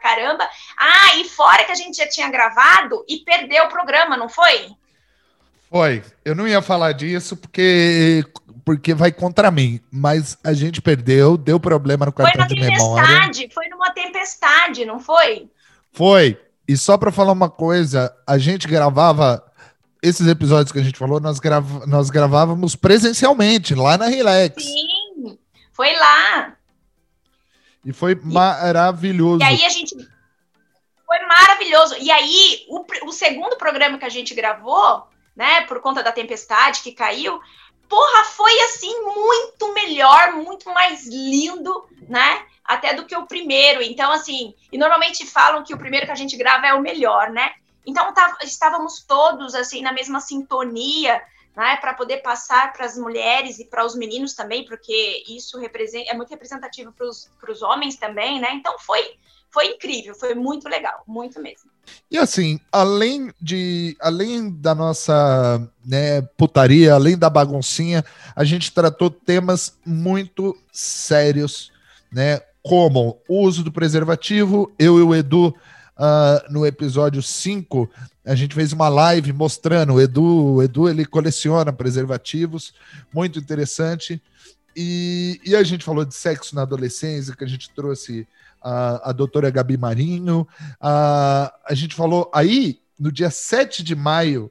caramba. 0.00 0.48
Ah, 0.76 1.16
e 1.16 1.24
fora 1.28 1.64
que 1.64 1.72
a 1.72 1.76
gente 1.76 1.96
já 1.96 2.08
tinha 2.08 2.30
gravado 2.30 3.04
e 3.08 3.18
perdeu 3.18 3.64
o 3.64 3.68
programa, 3.68 4.16
não 4.16 4.28
foi? 4.28 4.70
Foi. 5.70 6.02
Eu 6.24 6.34
não 6.34 6.48
ia 6.48 6.60
falar 6.60 6.92
disso 6.92 7.36
porque 7.36 8.24
porque 8.64 8.94
vai 8.94 9.10
contra 9.10 9.50
mim, 9.50 9.80
mas 9.90 10.38
a 10.44 10.52
gente 10.52 10.82
perdeu, 10.82 11.36
deu 11.36 11.58
problema 11.58 12.06
no 12.06 12.12
cartão 12.12 12.46
de 12.46 12.54
memória. 12.54 13.30
Foi 13.52 13.68
numa 13.68 13.90
tempestade, 13.90 14.84
não 14.84 15.00
foi? 15.00 15.48
Foi. 15.92 16.38
E 16.68 16.76
só 16.76 16.96
para 16.96 17.10
falar 17.10 17.32
uma 17.32 17.50
coisa, 17.50 18.14
a 18.26 18.38
gente 18.38 18.68
gravava 18.68 19.44
esses 20.02 20.26
episódios 20.26 20.72
que 20.72 20.78
a 20.78 20.82
gente 20.82 20.98
falou, 20.98 21.20
nós, 21.20 21.38
grava, 21.38 21.86
nós 21.86 22.10
gravávamos 22.10 22.76
presencialmente, 22.76 23.74
lá 23.74 23.98
na 23.98 24.06
Relax. 24.06 24.62
Sim, 24.62 25.38
foi 25.72 25.92
lá. 25.96 26.54
E 27.84 27.92
foi 27.92 28.12
e, 28.12 28.16
maravilhoso. 28.16 29.40
E 29.40 29.44
aí 29.44 29.64
a 29.64 29.68
gente. 29.68 29.94
Foi 31.06 31.18
maravilhoso. 31.26 31.96
E 31.98 32.10
aí, 32.10 32.64
o, 32.68 32.84
o 33.08 33.12
segundo 33.12 33.56
programa 33.56 33.98
que 33.98 34.04
a 34.04 34.10
gente 34.10 34.34
gravou, 34.34 35.06
né, 35.34 35.62
por 35.62 35.80
conta 35.80 36.02
da 36.02 36.12
tempestade 36.12 36.82
que 36.82 36.92
caiu, 36.92 37.40
porra, 37.88 38.24
foi 38.24 38.52
assim 38.60 39.02
muito 39.02 39.74
melhor, 39.74 40.32
muito 40.34 40.72
mais 40.72 41.06
lindo, 41.06 41.84
né? 42.08 42.44
Até 42.64 42.94
do 42.94 43.04
que 43.04 43.16
o 43.16 43.26
primeiro. 43.26 43.82
Então, 43.82 44.12
assim, 44.12 44.54
e 44.70 44.78
normalmente 44.78 45.26
falam 45.26 45.64
que 45.64 45.74
o 45.74 45.78
primeiro 45.78 46.06
que 46.06 46.12
a 46.12 46.16
gente 46.16 46.36
grava 46.36 46.68
é 46.68 46.74
o 46.74 46.80
melhor, 46.80 47.30
né? 47.30 47.52
Então, 47.84 48.14
tá, 48.14 48.38
estávamos 48.42 49.02
todos, 49.02 49.54
assim, 49.56 49.82
na 49.82 49.92
mesma 49.92 50.20
sintonia, 50.20 51.20
né? 51.56 51.76
Para 51.76 51.94
poder 51.94 52.18
passar 52.18 52.72
para 52.72 52.86
as 52.86 52.96
mulheres 52.96 53.58
e 53.58 53.64
para 53.64 53.84
os 53.84 53.94
meninos 53.94 54.34
também, 54.34 54.64
porque 54.64 55.24
isso 55.28 55.58
é 55.58 56.14
muito 56.14 56.30
representativo 56.30 56.92
para 56.92 57.52
os 57.52 57.62
homens 57.62 57.96
também, 57.96 58.40
né? 58.40 58.52
Então, 58.54 58.78
foi 58.78 59.18
foi 59.50 59.66
incrível, 59.66 60.14
foi 60.14 60.34
muito 60.34 60.68
legal, 60.68 61.02
muito 61.06 61.40
mesmo. 61.40 61.70
E 62.10 62.16
assim, 62.16 62.60
além 62.70 63.32
de, 63.40 63.96
além 64.00 64.50
da 64.50 64.74
nossa 64.74 65.68
né, 65.84 66.22
putaria, 66.36 66.94
além 66.94 67.18
da 67.18 67.28
baguncinha, 67.28 68.04
a 68.34 68.44
gente 68.44 68.72
tratou 68.72 69.10
temas 69.10 69.76
muito 69.84 70.56
sérios, 70.72 71.72
né? 72.12 72.40
Como 72.62 73.20
o 73.28 73.40
uso 73.42 73.64
do 73.64 73.72
preservativo, 73.72 74.72
eu 74.78 74.98
e 74.98 75.02
o 75.02 75.14
Edu, 75.14 75.54
uh, 76.00 76.50
no 76.50 76.66
episódio 76.66 77.22
5, 77.22 77.90
a 78.24 78.34
gente 78.34 78.54
fez 78.54 78.72
uma 78.72 78.88
live 78.88 79.32
mostrando, 79.32 79.94
o 79.94 80.00
Edu, 80.00 80.54
o 80.54 80.62
Edu 80.62 80.88
ele 80.88 81.04
coleciona 81.04 81.72
preservativos, 81.72 82.72
muito 83.12 83.38
interessante. 83.38 84.20
E, 84.74 85.38
e 85.44 85.54
a 85.54 85.62
gente 85.62 85.84
falou 85.84 86.04
de 86.04 86.14
sexo 86.14 86.54
na 86.54 86.62
adolescência, 86.62 87.36
que 87.36 87.44
a 87.44 87.48
gente 87.48 87.70
trouxe 87.70 88.26
a, 88.62 89.10
a 89.10 89.12
doutora 89.12 89.50
Gabi 89.50 89.76
Marinho. 89.76 90.48
A, 90.80 91.52
a 91.68 91.74
gente 91.74 91.94
falou 91.94 92.30
aí, 92.32 92.78
no 92.98 93.12
dia 93.12 93.30
7 93.30 93.82
de 93.82 93.94
maio, 93.94 94.50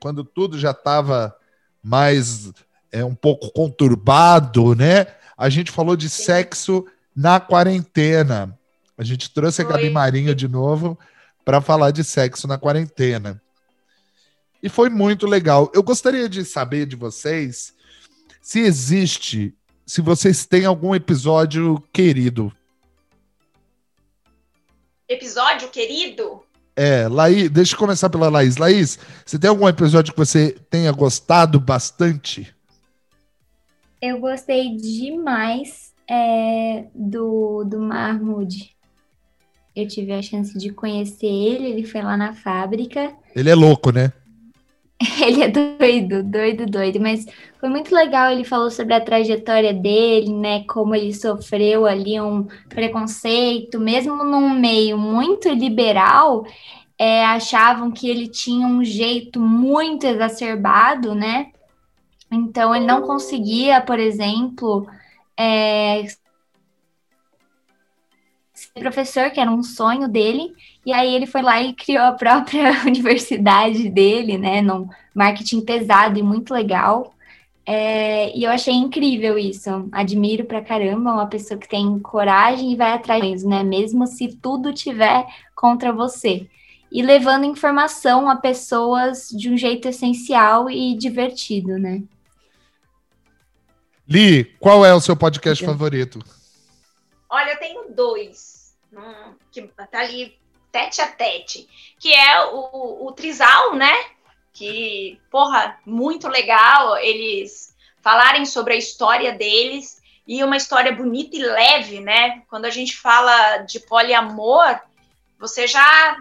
quando 0.00 0.24
tudo 0.24 0.58
já 0.58 0.72
estava 0.72 1.34
mais 1.82 2.52
é, 2.92 3.04
um 3.04 3.14
pouco 3.14 3.50
conturbado, 3.52 4.74
né? 4.74 5.06
A 5.36 5.48
gente 5.48 5.70
falou 5.70 5.96
de 5.96 6.08
sexo 6.10 6.84
na 7.14 7.40
quarentena. 7.40 8.58
A 9.00 9.02
gente 9.02 9.32
trouxe 9.32 9.62
a 9.62 9.64
Gabi 9.64 9.88
Marinho 9.88 10.34
de 10.34 10.46
novo 10.46 10.98
para 11.42 11.62
falar 11.62 11.90
de 11.90 12.04
sexo 12.04 12.46
na 12.46 12.58
quarentena. 12.58 13.40
E 14.62 14.68
foi 14.68 14.90
muito 14.90 15.26
legal. 15.26 15.72
Eu 15.74 15.82
gostaria 15.82 16.28
de 16.28 16.44
saber 16.44 16.84
de 16.84 16.94
vocês 16.94 17.72
se 18.42 18.60
existe, 18.60 19.54
se 19.86 20.02
vocês 20.02 20.44
têm 20.44 20.66
algum 20.66 20.94
episódio 20.94 21.82
querido 21.92 22.52
episódio 25.10 25.68
querido? 25.70 26.42
É, 26.76 27.08
Laís, 27.08 27.50
deixa 27.50 27.74
eu 27.74 27.78
começar 27.78 28.08
pela 28.08 28.30
Laís. 28.30 28.56
Laís, 28.56 28.98
você 29.26 29.38
tem 29.38 29.50
algum 29.50 29.68
episódio 29.68 30.12
que 30.12 30.18
você 30.18 30.56
tenha 30.70 30.92
gostado 30.92 31.58
bastante? 31.58 32.54
Eu 34.00 34.20
gostei 34.20 34.76
demais 34.76 35.92
é, 36.08 36.84
do, 36.94 37.64
do 37.64 37.80
Mahmoud. 37.80 38.74
Eu 39.80 39.88
tive 39.88 40.12
a 40.12 40.22
chance 40.22 40.56
de 40.58 40.70
conhecer 40.70 41.26
ele, 41.26 41.70
ele 41.70 41.86
foi 41.86 42.02
lá 42.02 42.16
na 42.16 42.34
fábrica. 42.34 43.12
Ele 43.34 43.50
é 43.50 43.54
louco, 43.54 43.90
né? 43.90 44.12
Ele 45.24 45.42
é 45.42 45.48
doido, 45.48 46.22
doido, 46.22 46.66
doido, 46.66 47.00
mas 47.00 47.24
foi 47.58 47.70
muito 47.70 47.94
legal. 47.94 48.30
Ele 48.30 48.44
falou 48.44 48.70
sobre 48.70 48.92
a 48.92 49.00
trajetória 49.00 49.72
dele, 49.72 50.30
né? 50.30 50.62
Como 50.64 50.94
ele 50.94 51.14
sofreu 51.14 51.86
ali 51.86 52.20
um 52.20 52.46
preconceito, 52.68 53.80
mesmo 53.80 54.22
num 54.22 54.50
meio 54.50 54.98
muito 54.98 55.48
liberal, 55.48 56.44
é, 56.98 57.24
achavam 57.24 57.90
que 57.90 58.10
ele 58.10 58.28
tinha 58.28 58.66
um 58.66 58.84
jeito 58.84 59.40
muito 59.40 60.06
exacerbado, 60.06 61.14
né? 61.14 61.46
Então 62.30 62.76
ele 62.76 62.84
não 62.84 63.00
conseguia, 63.00 63.80
por 63.80 63.98
exemplo, 63.98 64.86
é, 65.34 66.04
professor, 68.80 69.30
que 69.30 69.38
era 69.38 69.50
um 69.50 69.62
sonho 69.62 70.08
dele, 70.08 70.52
e 70.84 70.92
aí 70.92 71.14
ele 71.14 71.26
foi 71.26 71.42
lá 71.42 71.62
e 71.62 71.72
criou 71.72 72.02
a 72.04 72.12
própria 72.12 72.72
universidade 72.84 73.88
dele, 73.88 74.36
né? 74.36 74.60
Num 74.60 74.88
marketing 75.14 75.60
pesado 75.60 76.18
e 76.18 76.22
muito 76.22 76.52
legal. 76.52 77.14
É, 77.64 78.36
e 78.36 78.42
eu 78.42 78.50
achei 78.50 78.74
incrível 78.74 79.38
isso. 79.38 79.88
Admiro 79.92 80.44
pra 80.44 80.60
caramba 80.60 81.12
uma 81.12 81.26
pessoa 81.26 81.60
que 81.60 81.68
tem 81.68 81.98
coragem 82.00 82.72
e 82.72 82.76
vai 82.76 82.92
atrás, 82.92 83.44
né? 83.44 83.62
Mesmo 83.62 84.06
se 84.06 84.28
tudo 84.36 84.72
tiver 84.72 85.24
contra 85.54 85.92
você. 85.92 86.48
E 86.90 87.02
levando 87.02 87.44
informação 87.44 88.28
a 88.28 88.34
pessoas 88.34 89.28
de 89.28 89.48
um 89.48 89.56
jeito 89.56 89.86
essencial 89.86 90.68
e 90.68 90.96
divertido, 90.96 91.78
né? 91.78 92.02
Li, 94.08 94.44
qual 94.58 94.84
é 94.84 94.92
o 94.92 95.00
seu 95.00 95.14
podcast 95.14 95.64
favorito? 95.64 96.18
Olha, 97.28 97.52
eu 97.52 97.58
tenho 97.60 97.94
dois. 97.94 98.49
Hum, 99.00 99.34
que 99.50 99.62
tá 99.62 100.00
ali 100.00 100.38
tete 100.70 101.00
a 101.00 101.06
tete, 101.06 101.68
que 101.98 102.12
é 102.12 102.44
o, 102.46 103.06
o 103.06 103.12
Trisal, 103.12 103.74
né? 103.74 103.92
Que, 104.52 105.18
porra, 105.30 105.78
muito 105.86 106.28
legal 106.28 106.98
eles 106.98 107.74
falarem 108.02 108.44
sobre 108.44 108.74
a 108.74 108.76
história 108.76 109.32
deles 109.32 110.00
e 110.26 110.44
uma 110.44 110.56
história 110.56 110.92
bonita 110.92 111.36
e 111.36 111.42
leve, 111.42 112.00
né? 112.00 112.42
Quando 112.48 112.66
a 112.66 112.70
gente 112.70 112.96
fala 112.96 113.58
de 113.58 113.80
poliamor, 113.80 114.78
você 115.38 115.66
já, 115.66 116.16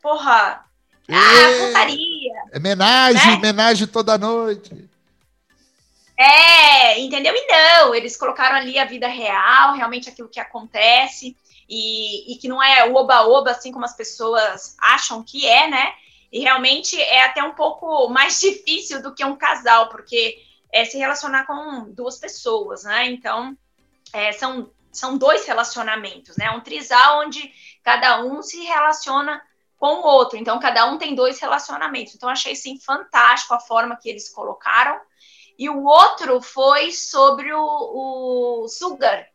porra, 0.00 0.64
ah, 1.10 1.66
putaria. 1.66 2.32
É 2.52 2.58
homenagem, 2.58 3.86
né? 3.86 3.86
toda 3.86 4.18
noite. 4.18 4.88
É, 6.16 6.98
entendeu? 7.00 7.34
E 7.36 7.46
não, 7.46 7.94
eles 7.94 8.16
colocaram 8.16 8.56
ali 8.56 8.78
a 8.78 8.84
vida 8.84 9.08
real, 9.08 9.74
realmente 9.74 10.08
aquilo 10.08 10.28
que 10.28 10.40
acontece 10.40 11.36
e, 11.68 12.32
e 12.32 12.38
que 12.38 12.48
não 12.48 12.62
é 12.62 12.88
o 12.88 12.94
oba-oba, 12.94 13.50
assim 13.50 13.72
como 13.72 13.84
as 13.84 13.96
pessoas 13.96 14.76
acham 14.80 15.22
que 15.22 15.46
é, 15.46 15.68
né? 15.68 15.94
E 16.32 16.40
realmente 16.40 17.00
é 17.00 17.24
até 17.24 17.42
um 17.42 17.54
pouco 17.54 18.08
mais 18.08 18.38
difícil 18.40 19.02
do 19.02 19.14
que 19.14 19.24
um 19.24 19.36
casal, 19.36 19.88
porque 19.88 20.36
é 20.72 20.84
se 20.84 20.98
relacionar 20.98 21.46
com 21.46 21.92
duas 21.92 22.18
pessoas, 22.18 22.84
né? 22.84 23.06
Então, 23.06 23.56
é, 24.12 24.32
são, 24.32 24.70
são 24.92 25.16
dois 25.16 25.46
relacionamentos, 25.46 26.36
né? 26.36 26.50
Um 26.50 26.60
trisal 26.60 27.20
onde 27.20 27.52
cada 27.82 28.24
um 28.24 28.42
se 28.42 28.62
relaciona 28.64 29.40
com 29.78 30.00
o 30.00 30.06
outro. 30.06 30.38
Então, 30.38 30.58
cada 30.58 30.86
um 30.86 30.98
tem 30.98 31.14
dois 31.14 31.38
relacionamentos. 31.38 32.14
Então, 32.14 32.28
achei, 32.28 32.56
sim, 32.56 32.78
fantástico 32.80 33.54
a 33.54 33.60
forma 33.60 33.96
que 33.96 34.08
eles 34.08 34.28
colocaram. 34.28 35.00
E 35.58 35.68
o 35.68 35.84
outro 35.84 36.40
foi 36.40 36.90
sobre 36.90 37.52
o, 37.52 38.64
o 38.64 38.68
Sugar, 38.68 39.28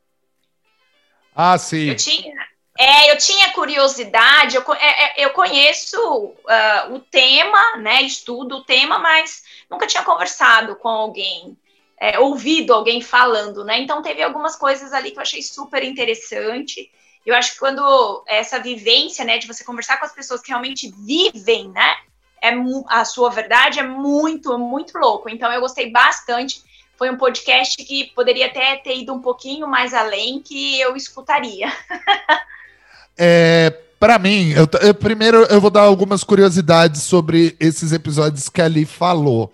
ah, 1.41 1.57
sim. 1.57 1.87
Eu 1.87 1.95
tinha, 1.95 2.33
é, 2.77 3.13
eu 3.13 3.17
tinha 3.17 3.53
curiosidade, 3.53 4.57
eu, 4.57 4.73
é, 4.73 5.21
é, 5.21 5.25
eu 5.25 5.29
conheço 5.29 5.97
uh, 5.97 6.93
o 6.93 6.99
tema, 6.99 7.77
né? 7.77 8.01
Estudo 8.01 8.57
o 8.57 8.63
tema, 8.65 8.99
mas 8.99 9.41
nunca 9.69 9.87
tinha 9.87 10.03
conversado 10.03 10.75
com 10.75 10.89
alguém, 10.89 11.57
é, 11.97 12.19
ouvido 12.19 12.73
alguém 12.73 13.01
falando, 13.01 13.63
né? 13.63 13.79
Então 13.79 14.01
teve 14.01 14.21
algumas 14.21 14.57
coisas 14.57 14.91
ali 14.91 15.11
que 15.11 15.17
eu 15.17 15.21
achei 15.21 15.41
super 15.41 15.81
interessante. 15.81 16.91
eu 17.25 17.33
acho 17.33 17.53
que 17.53 17.59
quando 17.59 18.21
essa 18.27 18.59
vivência, 18.59 19.23
né, 19.23 19.37
de 19.37 19.47
você 19.47 19.63
conversar 19.63 19.97
com 19.97 20.05
as 20.05 20.13
pessoas 20.13 20.41
que 20.41 20.49
realmente 20.49 20.91
vivem, 21.05 21.69
né, 21.69 21.95
é 22.41 22.51
a 22.89 23.05
sua 23.05 23.29
verdade 23.29 23.79
é 23.79 23.83
muito, 23.83 24.57
muito 24.59 24.97
louco. 24.97 25.29
Então 25.29 25.49
eu 25.53 25.61
gostei 25.61 25.89
bastante. 25.89 26.61
Foi 26.99 27.09
um 27.09 27.15
podcast 27.15 27.77
que 27.77 28.11
poderia 28.13 28.47
até 28.47 28.75
ter 28.75 28.97
ido 28.97 29.13
um 29.13 29.21
pouquinho 29.21 29.65
mais 29.65 29.93
além, 29.93 30.41
que 30.41 30.81
eu 30.81 30.97
escutaria. 30.97 31.71
é, 33.17 33.73
para 33.97 34.19
mim, 34.19 34.51
eu, 34.51 34.67
eu, 34.81 34.93
primeiro 34.93 35.45
eu 35.45 35.61
vou 35.61 35.69
dar 35.69 35.83
algumas 35.83 36.25
curiosidades 36.25 37.03
sobre 37.03 37.55
esses 37.57 37.93
episódios 37.93 38.49
que 38.49 38.61
ali 38.61 38.85
falou, 38.85 39.49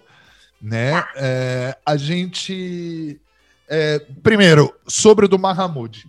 né? 0.60 1.00
Tá. 1.00 1.12
É, 1.18 1.78
a 1.86 1.96
gente, 1.96 3.22
é, 3.70 4.02
primeiro, 4.24 4.74
sobre 4.88 5.26
o 5.26 5.30
do 5.30 5.38
Mahamud. 5.38 6.04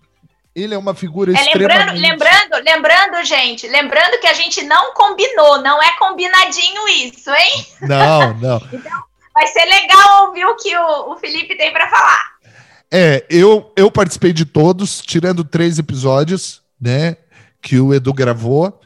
Ele 0.54 0.74
é 0.74 0.78
uma 0.78 0.94
figura 0.94 1.32
é, 1.32 1.34
extremamente... 1.34 2.00
Lembrando, 2.00 2.54
lembrando, 2.54 2.64
lembrando, 2.64 3.24
gente, 3.26 3.68
lembrando 3.68 4.18
que 4.20 4.26
a 4.26 4.32
gente 4.32 4.62
não 4.62 4.94
combinou, 4.94 5.60
não 5.60 5.82
é 5.82 5.98
combinadinho 5.98 6.88
isso, 6.88 7.28
hein? 7.30 7.66
Não, 7.82 8.32
não. 8.32 8.56
então, 8.72 9.04
vai 9.36 9.46
ser 9.48 9.66
legal 9.66 10.28
ouvir 10.28 10.46
o 10.46 10.56
que 10.56 10.74
o, 10.74 11.12
o 11.12 11.16
Felipe 11.18 11.54
tem 11.58 11.70
para 11.70 11.90
falar. 11.90 12.36
É, 12.90 13.26
eu, 13.28 13.70
eu 13.76 13.90
participei 13.90 14.32
de 14.32 14.46
todos, 14.46 15.02
tirando 15.02 15.44
três 15.44 15.78
episódios, 15.78 16.62
né, 16.80 17.18
que 17.60 17.78
o 17.78 17.92
Edu 17.92 18.14
gravou, 18.14 18.80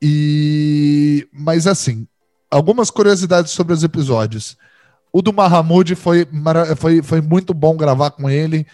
e... 0.00 1.26
Mas, 1.32 1.66
assim, 1.66 2.06
algumas 2.48 2.90
curiosidades 2.90 3.50
sobre 3.50 3.74
os 3.74 3.82
episódios. 3.82 4.56
O 5.12 5.20
do 5.20 5.32
Mahamud 5.32 5.96
foi, 5.96 6.28
foi, 6.76 7.02
foi 7.02 7.20
muito 7.20 7.52
bom 7.52 7.76
gravar 7.76 8.12
com 8.12 8.30
ele, 8.30 8.64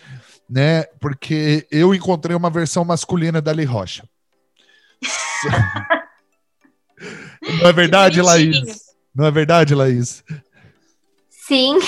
né? 0.50 0.82
Porque 1.00 1.66
eu 1.70 1.94
encontrei 1.94 2.36
uma 2.36 2.50
versão 2.50 2.84
masculina 2.84 3.40
da 3.40 3.52
Lee 3.52 3.64
Rocha. 3.64 4.06
Não 7.62 7.68
é 7.68 7.72
verdade, 7.72 8.20
Laís? 8.20 8.58
Não 9.14 9.24
é 9.24 9.30
verdade, 9.30 9.74
Laís? 9.74 10.22
Sim. 11.46 11.78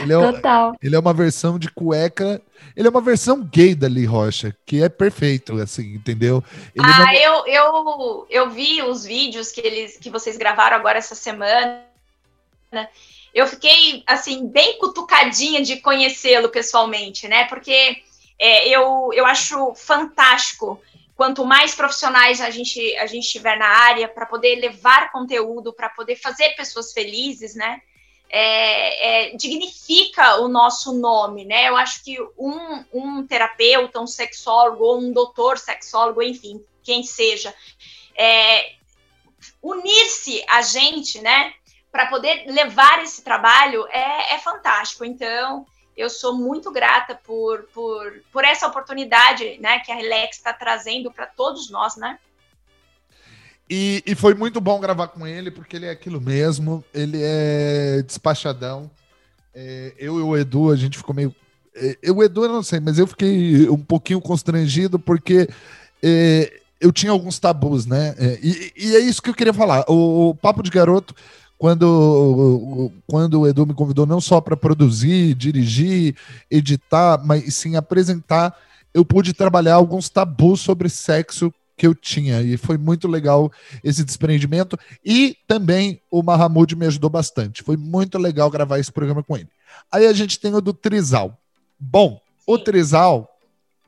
Ele 0.00 0.12
é, 0.12 0.32
Total. 0.32 0.74
Ele 0.82 0.94
é 0.94 0.98
uma 0.98 1.12
versão 1.12 1.58
de 1.58 1.70
cueca. 1.70 2.40
Ele 2.76 2.86
é 2.86 2.90
uma 2.90 3.00
versão 3.00 3.42
gay 3.42 3.74
da 3.74 3.88
Lee 3.88 4.06
Rocha, 4.06 4.56
que 4.64 4.82
é 4.82 4.88
perfeito, 4.88 5.60
assim, 5.60 5.94
entendeu? 5.94 6.42
Ele 6.74 6.86
ah, 6.86 6.98
não... 6.98 7.12
eu, 7.12 7.46
eu, 7.46 8.26
eu 8.30 8.50
vi 8.50 8.82
os 8.82 9.04
vídeos 9.04 9.50
que, 9.50 9.60
eles, 9.60 9.96
que 9.96 10.08
vocês 10.08 10.36
gravaram 10.36 10.76
agora 10.76 10.98
essa 10.98 11.14
semana 11.14 11.84
eu 13.32 13.46
fiquei, 13.46 14.02
assim, 14.06 14.48
bem 14.48 14.78
cutucadinha 14.78 15.62
de 15.62 15.76
conhecê-lo 15.80 16.48
pessoalmente, 16.48 17.28
né? 17.28 17.44
Porque 17.44 18.02
é, 18.38 18.68
eu, 18.68 19.10
eu 19.12 19.24
acho 19.24 19.74
fantástico 19.74 20.80
quanto 21.14 21.44
mais 21.44 21.74
profissionais 21.74 22.40
a 22.40 22.50
gente, 22.50 22.96
a 22.96 23.06
gente 23.06 23.28
tiver 23.28 23.56
na 23.56 23.66
área 23.66 24.08
para 24.08 24.26
poder 24.26 24.56
levar 24.56 25.12
conteúdo, 25.12 25.72
para 25.72 25.88
poder 25.90 26.16
fazer 26.16 26.50
pessoas 26.56 26.92
felizes, 26.92 27.54
né? 27.54 27.80
É, 28.32 29.32
é, 29.32 29.36
dignifica 29.36 30.36
o 30.36 30.46
nosso 30.46 30.92
nome, 30.92 31.44
né? 31.44 31.68
Eu 31.68 31.76
acho 31.76 32.04
que 32.04 32.16
um, 32.38 32.84
um 32.92 33.26
terapeuta, 33.26 34.00
um 34.00 34.06
sexólogo, 34.06 34.84
ou 34.84 35.00
um 35.00 35.12
doutor 35.12 35.58
sexólogo, 35.58 36.22
enfim, 36.22 36.64
quem 36.84 37.02
seja, 37.02 37.52
é, 38.16 38.74
unir-se 39.60 40.44
a 40.48 40.62
gente, 40.62 41.20
né? 41.20 41.54
para 41.90 42.06
poder 42.06 42.44
levar 42.46 43.02
esse 43.02 43.22
trabalho 43.22 43.86
é, 43.88 44.34
é, 44.34 44.38
fantástico. 44.38 45.04
Então, 45.04 45.66
eu 45.96 46.08
sou 46.08 46.36
muito 46.36 46.70
grata 46.70 47.14
por, 47.14 47.64
por, 47.74 48.22
por 48.32 48.44
essa 48.44 48.66
oportunidade 48.66 49.58
né, 49.58 49.80
que 49.80 49.90
a 49.90 49.96
Relax 49.96 50.36
está 50.36 50.52
trazendo 50.52 51.10
para 51.10 51.26
todos 51.26 51.68
nós, 51.70 51.96
né? 51.96 52.18
E, 53.70 54.02
e, 54.04 54.16
foi 54.16 54.34
muito 54.34 54.60
bom 54.60 54.80
gravar 54.80 55.06
com 55.06 55.24
ele, 55.24 55.48
porque 55.48 55.76
ele 55.76 55.86
é 55.86 55.90
aquilo 55.90 56.20
mesmo, 56.20 56.84
ele 56.92 57.18
é 57.22 58.02
despachadão. 58.04 58.90
É, 59.54 59.94
eu 59.96 60.18
e 60.18 60.22
o 60.22 60.36
Edu, 60.36 60.72
a 60.72 60.76
gente 60.76 60.98
ficou 60.98 61.14
meio. 61.14 61.32
É, 61.76 61.96
eu, 62.02 62.16
o 62.16 62.24
Edu, 62.24 62.44
eu 62.44 62.52
não 62.52 62.64
sei, 62.64 62.80
mas 62.80 62.98
eu 62.98 63.06
fiquei 63.06 63.68
um 63.68 63.78
pouquinho 63.78 64.20
constrangido, 64.20 64.98
porque 64.98 65.48
é, 66.02 66.52
eu 66.80 66.90
tinha 66.90 67.12
alguns 67.12 67.38
tabus, 67.38 67.86
né? 67.86 68.16
É, 68.18 68.40
e, 68.42 68.72
e, 68.76 68.96
é 68.96 68.98
isso 68.98 69.22
que 69.22 69.30
eu 69.30 69.34
queria 69.34 69.54
falar. 69.54 69.84
O, 69.88 70.30
o 70.30 70.34
Papo 70.34 70.64
de 70.64 70.70
Garoto 70.70 71.14
quando, 71.56 72.90
quando 73.06 73.40
o 73.42 73.46
Edu 73.46 73.66
me 73.66 73.74
convidou 73.74 74.06
não 74.06 74.20
só 74.20 74.40
para 74.40 74.56
produzir, 74.56 75.34
dirigir, 75.34 76.16
editar, 76.50 77.20
mas 77.24 77.54
sim 77.54 77.76
apresentar, 77.76 78.56
eu 78.92 79.04
pude 79.04 79.32
trabalhar 79.32 79.74
alguns 79.74 80.08
tabus 80.08 80.60
sobre 80.60 80.88
sexo 80.88 81.52
que 81.80 81.86
eu 81.86 81.94
tinha. 81.94 82.42
E 82.42 82.58
foi 82.58 82.76
muito 82.76 83.08
legal 83.08 83.50
esse 83.82 84.04
desprendimento. 84.04 84.78
E 85.02 85.34
também 85.48 86.02
o 86.10 86.22
Mahamud 86.22 86.76
me 86.76 86.84
ajudou 86.84 87.08
bastante. 87.08 87.62
Foi 87.62 87.74
muito 87.74 88.18
legal 88.18 88.50
gravar 88.50 88.78
esse 88.78 88.92
programa 88.92 89.22
com 89.22 89.34
ele. 89.34 89.48
Aí 89.90 90.06
a 90.06 90.12
gente 90.12 90.38
tem 90.38 90.54
o 90.54 90.60
do 90.60 90.74
Trizal. 90.74 91.40
Bom, 91.78 92.20
o 92.46 92.58
Trizal 92.58 93.34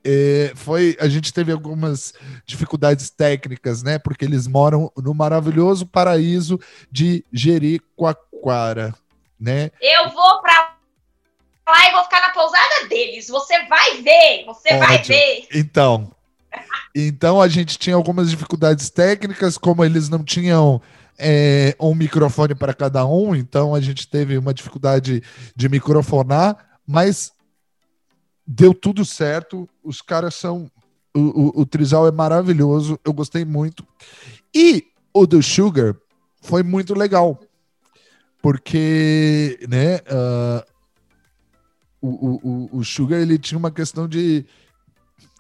é, 0.03 0.53
foi 0.55 0.97
a 0.99 1.07
gente 1.07 1.35
teve 1.35 1.53
algumas 1.53 2.15
dificuldades 2.47 3.11
técnicas, 3.11 3.83
né? 3.83 3.99
Porque 3.99 4.25
eles 4.25 4.47
moram 4.47 4.91
no 4.97 5.13
maravilhoso 5.13 5.87
paraíso 5.87 6.59
de 6.91 7.23
Jericoacoara, 7.31 8.95
né? 9.39 9.71
Eu 9.79 10.09
vou 10.09 10.41
para 10.41 10.77
lá 11.69 11.89
e 11.91 11.93
vou 11.93 12.05
ficar 12.05 12.23
na 12.23 12.31
pousada 12.31 12.89
deles. 12.89 13.29
Você 13.29 13.67
vai 13.67 14.01
ver, 14.01 14.47
você 14.47 14.79
vai 14.79 15.03
ver. 15.03 15.47
Então, 15.53 16.11
então 16.95 17.41
a 17.41 17.49
gente 17.49 17.79
tinha 17.79 17.97
algumas 17.97 18.31
dificuldades 18.31 18.91
técnicas, 18.91 19.57
como 19.57 19.85
eles 19.85 20.09
não 20.09 20.23
tinham 20.23 20.81
é, 21.19 21.77
um 21.81 21.95
microfone 21.95 22.55
para 22.55 22.75
cada 22.75 23.07
um, 23.07 23.35
então 23.35 23.75
a 23.75 23.81
gente 23.81 24.09
teve 24.09 24.37
uma 24.37 24.53
dificuldade 24.53 25.23
de 25.55 25.69
microfonar, 25.69 26.57
mas 26.87 27.33
deu 28.47 28.75
tudo 28.75 29.05
certo. 29.05 29.69
Os 29.83 30.03
caras 30.03 30.35
são. 30.35 30.71
O, 31.15 31.21
o, 31.21 31.61
o 31.61 31.67
Trizal 31.67 32.09
é 32.09 32.11
maravilhoso, 32.11 32.99
eu 33.05 33.13
gostei 33.13 33.45
muito. 33.45 33.87
E 34.55 34.87
o 35.13 35.27
do 35.27 35.43
Sugar 35.43 35.95
foi 36.41 36.63
muito 36.63 36.95
legal, 36.95 37.39
porque, 38.41 39.59
né, 39.69 39.97
uh, 39.97 40.65
o, 42.01 42.09
o, 42.09 42.79
o 42.79 42.85
Sugar 42.85 43.21
ele 43.21 43.39
tinha 43.39 43.59
uma 43.59 43.71
questão 43.71 44.09
de 44.09 44.45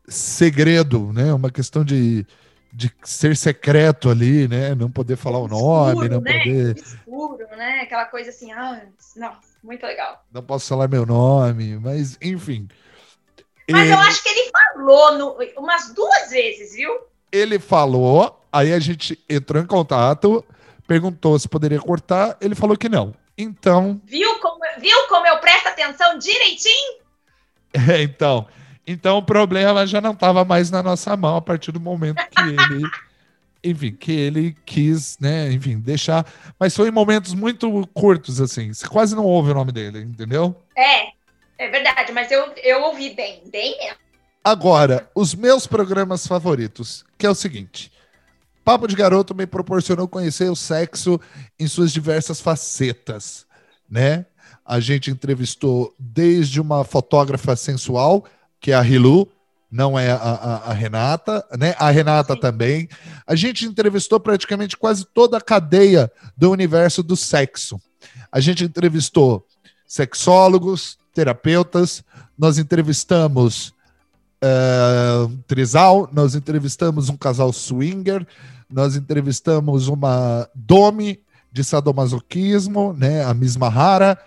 segredo, 0.09 1.13
né, 1.13 1.33
uma 1.33 1.51
questão 1.51 1.85
de, 1.85 2.27
de 2.73 2.93
ser 3.03 3.37
secreto 3.37 4.11
ali, 4.11 4.49
né, 4.49 4.75
não 4.75 4.91
poder 4.91 5.17
falar 5.17 5.39
o 5.39 5.49
nome, 5.49 6.09
não 6.09 6.21
né? 6.21 6.39
poder... 6.39 6.77
Escuro, 6.77 7.47
né, 7.57 7.81
aquela 7.83 8.07
coisa 8.07 8.31
assim, 8.31 8.53
ah, 8.53 8.83
não, 9.17 9.33
muito 9.63 9.87
legal. 9.87 10.25
Não 10.33 10.43
posso 10.43 10.69
falar 10.69 10.89
meu 10.89 11.07
nome, 11.07 11.79
mas, 11.79 12.19
enfim... 12.21 12.69
Mas 13.71 13.91
eu 13.91 13.99
acho 13.99 14.23
que 14.23 14.29
ele 14.29 14.51
falou 14.51 15.19
no, 15.19 15.39
umas 15.57 15.95
duas 15.95 16.31
vezes, 16.31 16.75
viu? 16.75 16.93
Ele 17.31 17.59
falou, 17.59 18.45
aí 18.53 18.73
a 18.73 18.79
gente 18.79 19.19
entrou 19.29 19.63
em 19.63 19.67
contato, 19.67 20.45
perguntou 20.87 21.39
se 21.39 21.49
poderia 21.49 21.81
cortar, 21.81 22.37
ele 22.41 22.55
falou 22.55 22.77
que 22.77 22.89
não. 22.89 23.15
Então. 23.37 24.01
Viu 24.05 24.39
como, 24.41 24.61
viu 24.79 25.09
como 25.09 25.27
eu 25.27 25.39
presto 25.39 25.69
atenção 25.69 26.19
direitinho? 26.19 27.03
É, 27.91 28.03
então. 28.03 28.47
Então 28.87 29.19
o 29.19 29.23
problema 29.23 29.87
já 29.87 30.01
não 30.01 30.13
estava 30.13 30.45
mais 30.45 30.71
na 30.71 30.83
nossa 30.83 31.17
mão 31.17 31.37
a 31.37 31.43
partir 31.43 31.73
do 31.73 31.81
momento 31.81 32.23
que 32.31 32.41
ele. 32.41 32.91
enfim, 33.65 33.93
que 33.93 34.13
ele 34.13 34.57
quis, 34.67 35.19
né, 35.21 35.53
enfim, 35.53 35.79
deixar. 35.79 36.27
Mas 36.59 36.75
foi 36.75 36.89
em 36.89 36.93
momentos 36.93 37.33
muito 37.33 37.87
curtos, 37.95 38.41
assim. 38.41 38.73
Você 38.73 38.89
quase 38.89 39.15
não 39.15 39.25
ouve 39.25 39.53
o 39.53 39.55
nome 39.55 39.71
dele, 39.71 40.01
entendeu? 40.01 40.61
É, 40.77 41.13
é 41.59 41.69
verdade, 41.71 42.13
mas 42.13 42.31
eu, 42.31 42.53
eu 42.57 42.83
ouvi 42.83 43.11
bem, 43.11 43.43
bem 43.51 43.79
mesmo. 43.79 44.03
Agora, 44.45 45.09
os 45.15 45.37
meus 45.37 45.69
programas 45.69 46.27
favoritos, 46.27 47.05
que 47.17 47.25
é 47.25 47.31
o 47.31 47.35
seguinte. 47.35 47.93
Papo 48.65 48.89
de 48.89 48.97
Garoto 48.97 49.35
me 49.35 49.47
proporcionou 49.47 50.09
conhecer 50.09 50.51
o 50.51 50.57
sexo 50.57 51.21
em 51.59 51.69
suas 51.69 51.93
diversas 51.93 52.41
facetas, 52.41 53.47
né? 53.89 54.27
A 54.65 54.81
gente 54.81 55.11
entrevistou 55.11 55.95
desde 55.99 56.61
uma 56.61 56.85
fotógrafa 56.85 57.55
sensual, 57.55 58.25
que 58.63 58.71
é 58.71 58.75
a 58.75 58.87
Hilu, 58.87 59.29
não 59.71 59.99
é 59.99 60.13
a, 60.13 60.17
a, 60.17 60.57
a, 60.71 60.73
Renata, 60.73 61.45
né? 61.59 61.75
A 61.79 61.91
Renata 61.91 62.35
Sim. 62.35 62.41
também. 62.41 62.89
A 63.27 63.35
gente 63.35 63.67
entrevistou 63.67 64.21
praticamente 64.21 64.77
quase 64.77 65.05
toda 65.05 65.39
a 65.39 65.41
cadeia 65.41 66.13
do 66.37 66.51
universo 66.51 67.03
do 67.03 67.17
sexo. 67.17 67.81
A 68.31 68.39
gente 68.39 68.65
entrevistou 68.65 69.45
sexólogos, 69.87 70.97
terapeutas, 71.13 72.05
nós 72.39 72.59
entrevistamos 72.59 73.75
uh, 74.43 75.27
um 75.27 75.37
trisal, 75.47 76.09
nós 76.13 76.35
entrevistamos 76.35 77.09
um 77.09 77.17
casal 77.17 77.53
swinger, 77.53 78.27
nós 78.71 78.95
entrevistamos 78.97 79.89
uma 79.89 80.49
Domi 80.55 81.21
de 81.51 81.63
sadomasoquismo, 81.63 82.95
né, 82.95 83.25
a 83.25 83.35
Misma 83.35 83.69
Rara, 83.69 84.19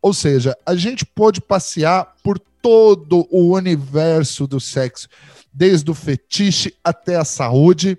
ou 0.00 0.12
seja, 0.12 0.54
a 0.66 0.74
gente 0.74 1.06
pôde 1.06 1.40
passear 1.40 2.14
por 2.22 2.38
todo 2.64 3.28
o 3.30 3.54
universo 3.54 4.46
do 4.46 4.58
sexo, 4.58 5.06
desde 5.52 5.90
o 5.90 5.94
fetiche 5.94 6.74
até 6.82 7.16
a 7.16 7.24
saúde. 7.24 7.98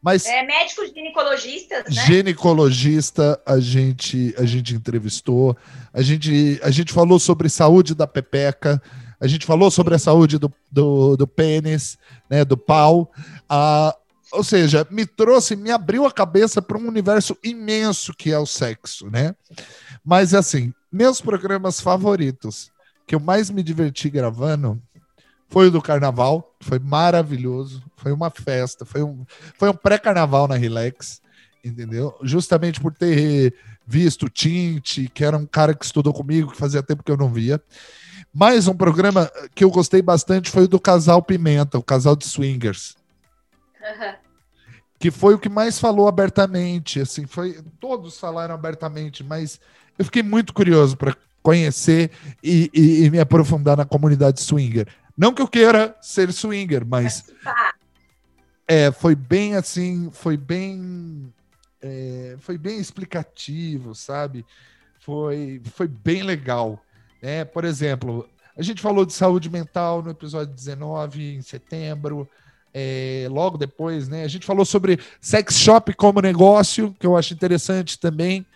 Mas 0.00 0.24
é, 0.24 0.44
médicos 0.44 0.90
ginecologistas, 0.90 1.84
né? 1.92 2.06
Ginecologista 2.06 3.42
a 3.44 3.58
gente, 3.58 4.32
a 4.38 4.44
gente 4.44 4.72
entrevistou, 4.72 5.56
a 5.92 6.00
gente, 6.00 6.60
a 6.62 6.70
gente 6.70 6.92
falou 6.92 7.18
sobre 7.18 7.48
saúde 7.48 7.92
da 7.92 8.06
pepeca, 8.06 8.80
a 9.18 9.26
gente 9.26 9.44
falou 9.44 9.68
sobre 9.68 9.96
a 9.96 9.98
saúde 9.98 10.38
do, 10.38 10.52
do, 10.70 11.16
do 11.16 11.26
pênis, 11.26 11.98
né, 12.30 12.44
do 12.44 12.56
pau. 12.56 13.10
Ah, 13.48 13.96
ou 14.30 14.44
seja, 14.44 14.86
me 14.92 15.06
trouxe, 15.06 15.56
me 15.56 15.72
abriu 15.72 16.06
a 16.06 16.12
cabeça 16.12 16.62
para 16.62 16.78
um 16.78 16.86
universo 16.86 17.36
imenso 17.42 18.14
que 18.14 18.30
é 18.30 18.38
o 18.38 18.46
sexo, 18.46 19.10
né? 19.10 19.34
Mas 20.04 20.34
assim, 20.34 20.72
meus 20.92 21.20
programas 21.20 21.80
favoritos, 21.80 22.70
que 23.06 23.14
eu 23.14 23.20
mais 23.20 23.50
me 23.50 23.62
diverti 23.62 24.08
gravando, 24.08 24.80
foi 25.48 25.68
o 25.68 25.70
do 25.70 25.82
carnaval, 25.82 26.54
foi 26.60 26.78
maravilhoso, 26.78 27.82
foi 27.96 28.12
uma 28.12 28.30
festa, 28.30 28.84
foi 28.84 29.02
um, 29.02 29.24
foi 29.56 29.68
um 29.68 29.74
pré-carnaval 29.74 30.48
na 30.48 30.56
Relax, 30.56 31.20
entendeu? 31.64 32.16
Justamente 32.22 32.80
por 32.80 32.92
ter 32.92 33.54
visto 33.86 34.26
o 34.26 34.28
Tinte, 34.30 35.08
que 35.12 35.24
era 35.24 35.36
um 35.36 35.46
cara 35.46 35.74
que 35.74 35.84
estudou 35.84 36.12
comigo, 36.12 36.50
que 36.50 36.56
fazia 36.56 36.82
tempo 36.82 37.02
que 37.02 37.12
eu 37.12 37.16
não 37.16 37.32
via. 37.32 37.62
Mais 38.32 38.66
um 38.66 38.74
programa 38.74 39.30
que 39.54 39.62
eu 39.62 39.70
gostei 39.70 40.02
bastante 40.02 40.50
foi 40.50 40.64
o 40.64 40.68
do 40.68 40.80
Casal 40.80 41.22
Pimenta, 41.22 41.78
o 41.78 41.82
casal 41.82 42.16
de 42.16 42.26
swingers. 42.26 42.96
Que 44.98 45.10
foi 45.10 45.34
o 45.34 45.38
que 45.38 45.48
mais 45.48 45.78
falou 45.78 46.08
abertamente, 46.08 47.00
assim, 47.00 47.26
foi 47.26 47.62
todos 47.78 48.18
falaram 48.18 48.54
abertamente, 48.54 49.22
mas 49.22 49.60
eu 49.98 50.04
fiquei 50.04 50.22
muito 50.22 50.54
curioso 50.54 50.96
para 50.96 51.14
conhecer 51.44 52.10
e, 52.42 52.70
e, 52.72 53.04
e, 53.04 53.10
me 53.10 53.20
aprofundar 53.20 53.76
na 53.76 53.84
comunidade 53.84 54.40
swinger. 54.40 54.88
Não 55.16 55.34
que 55.34 55.42
eu 55.42 55.46
queira 55.46 55.94
ser 56.00 56.32
swinger, 56.32 56.86
mas 56.86 57.30
é, 58.66 58.90
foi 58.90 59.14
bem 59.14 59.54
assim, 59.54 60.08
foi 60.10 60.38
bem, 60.38 61.30
é, 61.82 62.34
foi 62.40 62.56
bem 62.56 62.80
explicativo, 62.80 63.94
sabe? 63.94 64.44
Foi, 65.00 65.60
foi 65.74 65.86
bem 65.86 66.22
legal. 66.22 66.82
Né? 67.22 67.44
Por 67.44 67.66
exemplo, 67.66 68.26
a 68.56 68.62
gente 68.62 68.80
falou 68.80 69.04
de 69.04 69.12
saúde 69.12 69.50
mental 69.50 70.02
no 70.02 70.12
episódio 70.12 70.54
19, 70.54 71.34
em 71.34 71.42
setembro. 71.42 72.26
É, 72.72 73.28
logo 73.30 73.58
depois, 73.58 74.08
né? 74.08 74.24
A 74.24 74.28
gente 74.28 74.46
falou 74.46 74.64
sobre 74.64 74.98
sex 75.20 75.58
shop 75.58 75.92
como 75.92 76.20
negócio, 76.22 76.96
que 76.98 77.06
eu 77.06 77.16
acho 77.16 77.34
interessante 77.34 78.00
também 78.00 78.46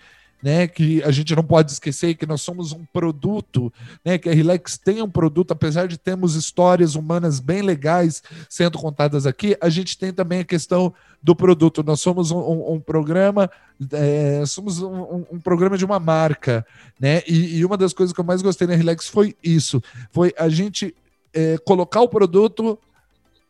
né, 0.43 0.67
que 0.69 1.03
a 1.03 1.11
gente 1.11 1.35
não 1.35 1.43
pode 1.43 1.73
esquecer 1.73 2.15
que 2.15 2.27
nós 2.27 2.41
somos 2.41 2.73
um 2.73 2.85
produto, 2.93 3.73
né, 4.05 4.19
que 4.19 4.29
a 4.29 4.35
Relax 4.35 4.79
tem 4.79 5.03
um 5.03 5.11
produto, 5.11 5.51
apesar 5.51 5.89
de 5.89 5.99
termos 5.99 6.35
histórias 6.35 6.95
humanas 6.95 7.41
bem 7.41 7.63
legais 7.63 8.23
sendo 8.49 8.79
contadas 8.79 9.27
aqui, 9.27 9.57
a 9.61 9.69
gente 9.69 9.99
tem 9.99 10.13
também 10.13 10.41
a 10.41 10.45
questão 10.45 10.95
do 11.21 11.35
produto. 11.35 11.83
Nós 11.83 12.01
somos 12.01 12.31
um, 12.31 12.39
um, 12.39 12.73
um 12.75 12.81
programa, 12.81 13.51
é, 13.93 14.45
somos 14.47 14.81
um, 14.81 15.25
um, 15.31 15.41
programa 15.41 15.77
de 15.77 15.85
uma 15.85 15.99
marca, 15.99 16.65
né? 16.99 17.23
E, 17.27 17.59
e, 17.59 17.65
uma 17.65 17.77
das 17.77 17.93
coisas 17.93 18.15
que 18.15 18.21
eu 18.21 18.25
mais 18.25 18.41
gostei 18.41 18.67
na 18.67 18.77
Relax 18.77 19.09
foi 19.09 19.37
isso, 19.43 19.83
foi 20.13 20.33
a 20.39 20.49
gente 20.49 20.95
é, 21.35 21.59
colocar 21.59 22.01
o 22.01 22.09
produto 22.09 22.79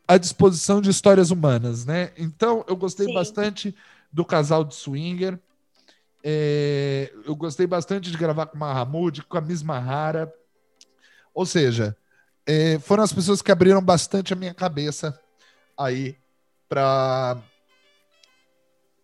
à 0.07 0.17
disposição 0.17 0.81
de 0.81 0.89
histórias 0.89 1.29
humanas, 1.29 1.85
né? 1.85 2.11
Então 2.17 2.65
eu 2.67 2.75
gostei 2.75 3.05
Sim. 3.05 3.13
bastante 3.13 3.75
do 4.11 4.25
casal 4.25 4.63
de 4.63 4.73
swinger 4.73 5.37
é, 6.23 6.78
eu 7.25 7.35
gostei 7.35 7.67
bastante 7.67 8.11
de 8.11 8.17
gravar 8.17 8.47
com 8.47 8.55
o 8.55 8.59
Mahamud, 8.59 9.23
com 9.23 9.37
a 9.37 9.41
Miss 9.41 9.61
Mahara. 9.61 10.33
Ou 11.33 11.45
seja, 11.45 11.95
é, 12.45 12.79
foram 12.79 13.03
as 13.03 13.13
pessoas 13.13 13.41
que 13.41 13.51
abriram 13.51 13.81
bastante 13.81 14.33
a 14.33 14.35
minha 14.35 14.53
cabeça 14.53 15.19
aí 15.77 16.17
para 16.67 17.41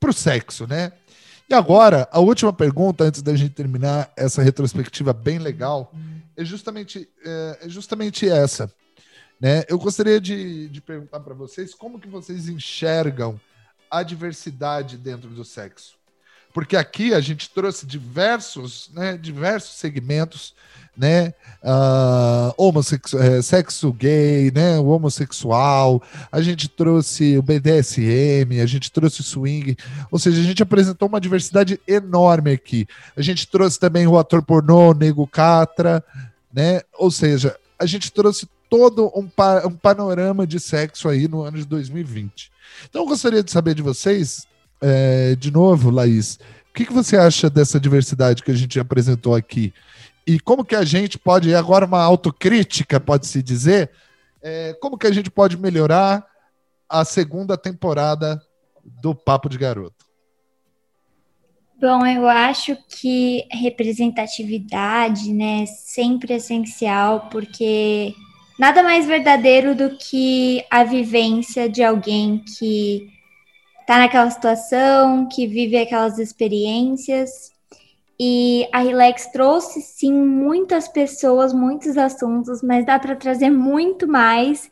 o 0.04 0.14
sexo, 0.14 0.68
né? 0.68 0.92
E 1.48 1.54
agora, 1.54 2.08
a 2.12 2.20
última 2.20 2.52
pergunta, 2.52 3.04
antes 3.04 3.22
da 3.22 3.36
gente 3.36 3.54
terminar 3.54 4.12
essa 4.16 4.42
retrospectiva 4.42 5.14
bem 5.14 5.38
legal, 5.38 5.94
é 6.36 6.44
justamente, 6.44 7.08
é, 7.24 7.60
é 7.62 7.70
justamente 7.70 8.28
essa. 8.28 8.74
Né? 9.40 9.64
Eu 9.68 9.78
gostaria 9.78 10.20
de, 10.20 10.70
de 10.70 10.82
perguntar 10.82 11.20
para 11.20 11.36
vocês 11.36 11.76
como 11.76 12.00
que 12.00 12.08
vocês 12.08 12.50
enxergam 12.50 13.40
a 13.92 14.02
diversidade 14.02 14.98
dentro 14.98 15.30
do 15.30 15.46
sexo 15.46 15.96
porque 16.56 16.78
aqui 16.78 17.14
a 17.14 17.20
gente 17.20 17.50
trouxe 17.50 17.86
diversos, 17.86 18.90
né, 18.94 19.18
diversos 19.18 19.76
segmentos, 19.76 20.54
né, 20.96 21.34
uh, 21.62 23.44
sexo 23.44 23.92
gay, 23.92 24.50
né, 24.56 24.80
o 24.80 24.86
homossexual, 24.86 26.02
a 26.32 26.42
gente 26.42 26.70
trouxe 26.70 27.38
o 27.38 27.42
BDSM, 27.42 28.62
a 28.62 28.66
gente 28.66 28.90
trouxe 28.90 29.20
o 29.20 29.24
swing, 29.24 29.76
ou 30.10 30.18
seja, 30.18 30.40
a 30.40 30.44
gente 30.46 30.64
apresentou 30.64 31.10
uma 31.10 31.20
diversidade 31.20 31.78
enorme 31.86 32.54
aqui. 32.54 32.88
A 33.18 33.22
gente 33.22 33.46
trouxe 33.50 33.78
também 33.78 34.08
o 34.08 34.18
ator 34.18 34.42
pornô, 34.42 34.94
Nego 34.94 35.28
Catra, 35.28 36.02
né, 36.54 36.84
ou 36.94 37.12
seja, 37.12 37.54
a 37.78 37.86
gente 37.86 38.14
trouxe 38.14 38.48
todo 38.70 39.12
um, 39.14 39.28
pa 39.28 39.68
um 39.68 39.76
panorama 39.76 40.48
de 40.48 40.62
sexo 40.62 41.10
aí 41.10 41.28
no 41.28 41.42
ano 41.42 41.58
de 41.58 41.66
2020. 41.66 42.50
Então 42.90 43.02
eu 43.02 43.08
gostaria 43.10 43.44
de 43.44 43.52
saber 43.52 43.76
de 43.76 43.82
vocês 43.82 44.48
é, 44.82 45.36
de 45.36 45.52
novo, 45.52 45.90
Laís, 45.90 46.40
o 46.70 46.74
que, 46.74 46.86
que 46.86 46.94
você 46.94 47.18
acha 47.18 47.50
dessa 47.50 47.80
diversidade 47.80 48.44
que 48.44 48.52
a 48.52 48.56
gente 48.56 48.80
apresentou 48.80 49.36
aqui? 49.36 49.74
E 50.28 50.40
como 50.40 50.66
que 50.66 50.76
a 50.76 50.84
gente 50.84 51.18
pode, 51.18 51.54
agora 51.54 51.86
uma 51.86 52.02
autocrítica, 52.02 53.00
pode-se 53.00 53.42
dizer, 53.44 53.92
é, 54.42 54.74
como 54.82 54.98
que 54.98 55.08
a 55.08 55.12
gente 55.12 55.30
pode 55.30 55.58
melhorar 55.58 56.26
a 56.90 57.06
segunda 57.06 57.58
temporada 57.58 58.42
do 58.84 59.16
Papo 59.16 59.50
de 59.50 59.58
Garoto? 59.58 60.06
Bom, 61.80 62.06
eu 62.06 62.28
acho 62.28 62.78
que 62.88 63.46
representatividade, 63.52 65.34
né, 65.34 65.66
sempre 65.66 66.34
é 66.34 66.38
essencial, 66.38 67.28
porque 67.30 68.14
nada 68.58 68.82
mais 68.82 69.06
verdadeiro 69.06 69.76
do 69.76 69.98
que 69.98 70.64
a 70.72 70.84
vivência 70.84 71.70
de 71.70 71.84
alguém 71.84 72.40
que 72.40 73.15
tá 73.86 73.98
naquela 74.00 74.30
situação, 74.30 75.28
que 75.28 75.48
vive 75.48 75.78
aquelas 75.78 76.18
experiências. 76.20 77.54
E 78.20 78.68
a 78.72 78.80
Relax 78.80 79.28
trouxe 79.28 79.82
sim 79.82 80.14
muitas 80.14 80.88
pessoas, 80.88 81.54
muitos 81.54 81.98
assuntos, 81.98 82.62
mas 82.62 82.86
dá 82.86 82.98
para 82.98 83.16
trazer 83.16 83.50
muito 83.50 84.08
mais 84.08 84.70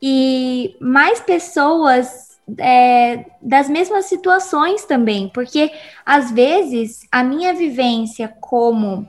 e 0.00 0.76
mais 0.80 1.18
pessoas 1.20 2.38
é, 2.58 3.24
das 3.40 3.68
mesmas 3.68 4.06
situações 4.06 4.84
também, 4.84 5.28
porque 5.32 5.72
às 6.04 6.30
vezes 6.30 7.06
a 7.10 7.24
minha 7.24 7.54
vivência 7.54 8.28
como 8.40 9.08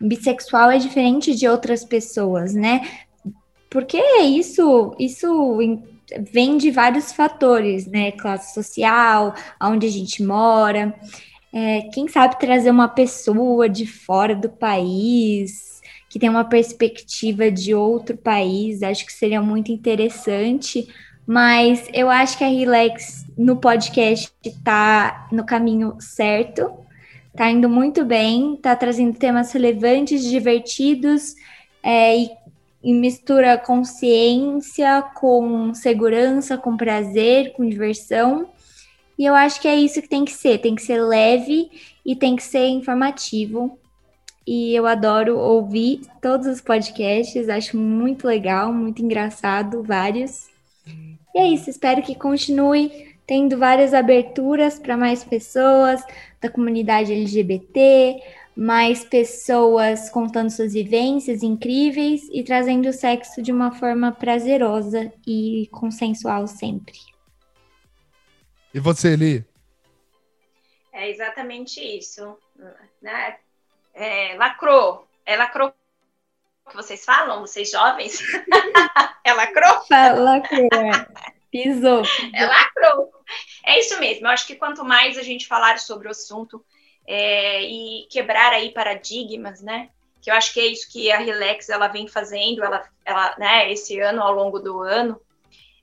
bissexual 0.00 0.70
é 0.70 0.78
diferente 0.78 1.34
de 1.34 1.46
outras 1.46 1.84
pessoas, 1.84 2.54
né? 2.54 2.80
Porque 3.70 4.00
isso, 4.22 4.94
isso 4.98 5.60
vem 6.20 6.56
de 6.56 6.70
vários 6.70 7.12
fatores, 7.12 7.86
né? 7.86 8.12
Classe 8.12 8.54
social, 8.54 9.34
onde 9.60 9.86
a 9.86 9.90
gente 9.90 10.22
mora. 10.22 10.94
É, 11.52 11.82
quem 11.92 12.06
sabe 12.08 12.38
trazer 12.38 12.70
uma 12.70 12.88
pessoa 12.88 13.68
de 13.68 13.86
fora 13.86 14.34
do 14.34 14.48
país, 14.48 15.80
que 16.08 16.18
tem 16.18 16.28
uma 16.28 16.44
perspectiva 16.44 17.50
de 17.50 17.74
outro 17.74 18.16
país, 18.16 18.82
acho 18.82 19.06
que 19.06 19.12
seria 19.12 19.40
muito 19.40 19.72
interessante. 19.72 20.88
Mas 21.26 21.88
eu 21.92 22.08
acho 22.08 22.38
que 22.38 22.44
a 22.44 22.48
Relax 22.48 23.24
no 23.36 23.56
podcast 23.56 24.32
está 24.44 25.28
no 25.32 25.44
caminho 25.44 25.96
certo, 25.98 26.70
está 27.32 27.50
indo 27.50 27.68
muito 27.68 28.04
bem, 28.04 28.54
está 28.54 28.76
trazendo 28.76 29.18
temas 29.18 29.52
relevantes, 29.52 30.22
divertidos 30.22 31.34
é, 31.82 32.16
e 32.16 32.30
e 32.86 32.94
mistura 32.94 33.58
consciência 33.58 35.02
com 35.16 35.74
segurança, 35.74 36.56
com 36.56 36.76
prazer, 36.76 37.52
com 37.54 37.68
diversão. 37.68 38.48
E 39.18 39.24
eu 39.24 39.34
acho 39.34 39.60
que 39.60 39.66
é 39.66 39.74
isso 39.74 40.00
que 40.00 40.08
tem 40.08 40.24
que 40.24 40.30
ser, 40.30 40.58
tem 40.58 40.76
que 40.76 40.82
ser 40.82 41.02
leve 41.02 41.68
e 42.04 42.14
tem 42.14 42.36
que 42.36 42.44
ser 42.44 42.68
informativo. 42.68 43.76
E 44.46 44.72
eu 44.72 44.86
adoro 44.86 45.36
ouvir 45.36 46.02
todos 46.22 46.46
os 46.46 46.60
podcasts, 46.60 47.48
acho 47.48 47.76
muito 47.76 48.24
legal, 48.24 48.72
muito 48.72 49.02
engraçado, 49.02 49.82
vários. 49.82 50.46
E 51.34 51.40
é 51.40 51.48
isso, 51.48 51.68
espero 51.68 52.02
que 52.02 52.14
continue 52.14 53.16
tendo 53.26 53.58
várias 53.58 53.92
aberturas 53.92 54.78
para 54.78 54.96
mais 54.96 55.24
pessoas 55.24 56.04
da 56.40 56.48
comunidade 56.48 57.12
LGBT, 57.12 58.22
mais 58.56 59.04
pessoas 59.04 60.08
contando 60.08 60.50
suas 60.50 60.72
vivências 60.72 61.42
incríveis 61.42 62.22
e 62.32 62.42
trazendo 62.42 62.88
o 62.88 62.92
sexo 62.92 63.42
de 63.42 63.52
uma 63.52 63.70
forma 63.72 64.10
prazerosa 64.12 65.12
e 65.26 65.68
consensual 65.70 66.46
sempre. 66.46 66.98
E 68.72 68.80
você, 68.80 69.12
Eli? 69.12 69.44
É 70.92 71.10
exatamente 71.10 71.80
isso. 71.80 72.38
Né? 73.02 73.36
É, 73.92 74.34
lacrou. 74.36 75.06
É 75.26 75.36
lacrou 75.36 75.74
que 76.68 76.76
vocês 76.76 77.04
falam, 77.04 77.40
vocês 77.40 77.70
jovens? 77.70 78.20
é 79.24 79.32
lacrou? 79.32 79.84
Lacrou. 79.90 80.68
Pisou. 81.50 82.02
É 82.34 82.46
lacrou. 82.46 83.12
É 83.64 83.78
isso 83.80 83.98
mesmo. 84.00 84.26
Eu 84.26 84.30
acho 84.30 84.46
que 84.46 84.56
quanto 84.56 84.84
mais 84.84 85.16
a 85.16 85.22
gente 85.22 85.46
falar 85.46 85.78
sobre 85.78 86.08
o 86.08 86.10
assunto 86.10 86.64
é, 87.06 87.62
e 87.62 88.06
quebrar 88.10 88.52
aí 88.52 88.72
paradigmas, 88.72 89.62
né? 89.62 89.90
Que 90.20 90.30
eu 90.30 90.34
acho 90.34 90.52
que 90.52 90.60
é 90.60 90.66
isso 90.66 90.90
que 90.90 91.10
a 91.12 91.18
Relax 91.18 91.68
ela 91.68 91.88
vem 91.88 92.08
fazendo, 92.08 92.64
ela, 92.64 92.84
ela, 93.04 93.34
né? 93.38 93.70
Esse 93.72 93.98
ano 94.00 94.22
ao 94.22 94.34
longo 94.34 94.58
do 94.58 94.80
ano. 94.80 95.20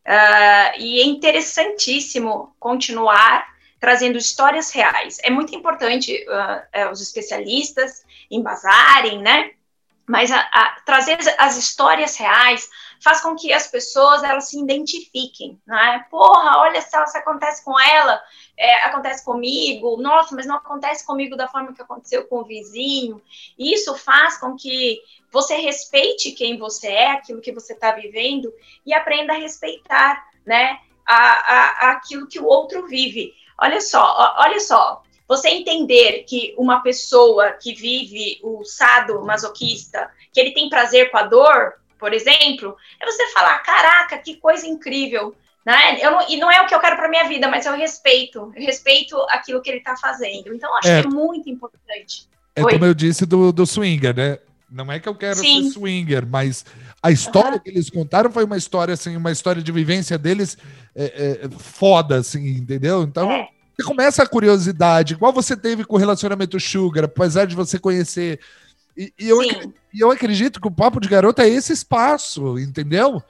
Uh, 0.06 0.80
e 0.80 1.00
é 1.00 1.06
interessantíssimo 1.06 2.54
continuar 2.60 3.54
trazendo 3.80 4.18
histórias 4.18 4.72
reais. 4.72 5.18
É 5.24 5.30
muito 5.30 5.56
importante 5.56 6.26
uh, 6.28 6.92
os 6.92 7.02
especialistas 7.02 8.04
embasarem, 8.30 9.22
né? 9.22 9.52
Mas 10.06 10.32
a, 10.32 10.40
a, 10.40 10.82
trazer 10.86 11.18
as 11.38 11.58
histórias 11.58 12.18
reais 12.18 12.70
faz 13.02 13.22
com 13.22 13.36
que 13.36 13.52
as 13.52 13.68
pessoas 13.68 14.24
elas 14.24 14.50
se 14.50 14.60
identifiquem, 14.60 15.60
né? 15.66 16.06
Porra, 16.10 16.60
olha 16.60 16.82
se 16.82 16.96
acontece 17.18 17.64
com 17.64 17.80
ela, 17.80 18.22
é, 18.58 18.86
acontece 18.86 19.26
comigo, 19.26 19.98
nossa, 19.98 20.36
mas 20.36 20.46
não 20.46 20.56
acontece 20.56 21.06
comigo 21.06 21.36
da 21.36 21.48
forma 21.48 21.74
que 21.74 21.82
aconteceu 21.82 22.26
com 22.26 22.40
o 22.40 22.46
vizinho. 22.46 23.22
Isso 23.58 23.96
faz 23.96 24.38
com 24.38 24.56
que 24.56 25.02
você 25.32 25.56
respeite 25.56 26.32
quem 26.32 26.58
você 26.58 26.88
é, 26.88 27.12
aquilo 27.12 27.42
que 27.42 27.52
você 27.52 27.74
está 27.74 27.92
vivendo 27.92 28.54
e 28.86 28.94
aprenda 28.94 29.34
a 29.34 29.38
respeitar, 29.38 30.24
né? 30.46 30.80
A, 31.06 31.16
a, 31.16 31.92
aquilo 31.92 32.28
que 32.28 32.40
o 32.40 32.46
outro 32.46 32.88
vive. 32.88 33.34
Olha 33.58 33.82
só, 33.82 34.36
olha 34.38 34.60
só, 34.60 35.04
você 35.28 35.50
entender 35.50 36.24
que 36.24 36.54
uma 36.58 36.82
pessoa 36.82 37.54
que 37.54 37.74
vive 37.74 38.40
o 38.44 38.64
sado 38.64 39.24
masoquista, 39.26 40.12
que 40.32 40.40
ele 40.40 40.52
tem 40.52 40.70
prazer 40.70 41.12
com 41.12 41.18
a 41.18 41.24
dor, 41.24 41.74
por 41.98 42.14
exemplo, 42.14 42.76
é 43.00 43.06
você 43.06 43.28
falar, 43.30 43.60
caraca, 43.60 44.18
que 44.18 44.36
coisa 44.38 44.68
incrível, 44.68 45.36
né? 45.66 46.04
Eu 46.04 46.12
não, 46.12 46.30
e 46.30 46.38
não 46.38 46.52
é 46.52 46.62
o 46.62 46.68
que 46.68 46.76
eu 46.76 46.80
quero 46.80 46.96
para 46.96 47.10
minha 47.10 47.28
vida, 47.28 47.48
mas 47.48 47.66
eu 47.66 47.76
respeito, 47.76 48.52
eu 48.56 48.66
respeito 48.66 49.18
aquilo 49.30 49.62
que 49.62 49.70
ele 49.70 49.80
está 49.80 49.96
fazendo. 49.96 50.54
Então, 50.54 50.76
acho 50.78 50.90
é, 50.90 51.02
que 51.02 51.08
é 51.08 51.10
muito 51.10 51.50
importante. 51.50 52.28
É 52.56 52.64
Oi? 52.64 52.74
como 52.74 52.86
eu 52.86 52.94
disse 52.94 53.26
do, 53.26 53.52
do 53.52 53.66
swinger, 53.66 54.16
né? 54.16 54.40
Não 54.70 54.92
é 54.92 55.00
que 55.00 55.08
eu 55.08 55.16
quero 55.16 55.36
Sim. 55.36 55.66
ser 55.66 55.74
swinger, 55.74 56.26
mas 56.26 56.66
a 57.02 57.12
história 57.12 57.54
uhum. 57.54 57.60
que 57.60 57.70
eles 57.70 57.90
contaram 57.90 58.32
foi 58.32 58.44
uma 58.44 58.58
história, 58.58 58.94
assim, 58.96 59.16
uma 59.16 59.32
história 59.32 59.62
de 59.62 59.72
vivência 59.72 60.18
deles 60.18 60.58
é, 60.96 61.44
é, 61.44 61.50
foda, 61.60 62.18
assim, 62.18 62.58
entendeu? 62.58 63.04
Então, 63.04 63.32
é. 63.32 63.48
você 63.78 63.86
começa 63.86 64.24
a 64.24 64.28
curiosidade, 64.28 65.14
igual 65.14 65.32
você 65.32 65.56
teve 65.56 65.86
com 65.86 65.96
o 65.96 66.00
relacionamento 66.00 66.60
Sugar, 66.60 67.04
apesar 67.06 67.46
de 67.46 67.56
você 67.56 67.78
conhecer. 67.78 68.40
E, 68.98 69.14
e 69.18 69.30
eu, 69.30 69.42
acredito, 69.42 69.74
eu 69.94 70.12
acredito 70.12 70.60
que 70.60 70.68
o 70.68 70.72
Papo 70.72 71.00
de 71.00 71.08
Garota 71.08 71.44
é 71.44 71.50
esse 71.50 71.72
espaço, 71.72 72.58
entendeu? 72.58 73.24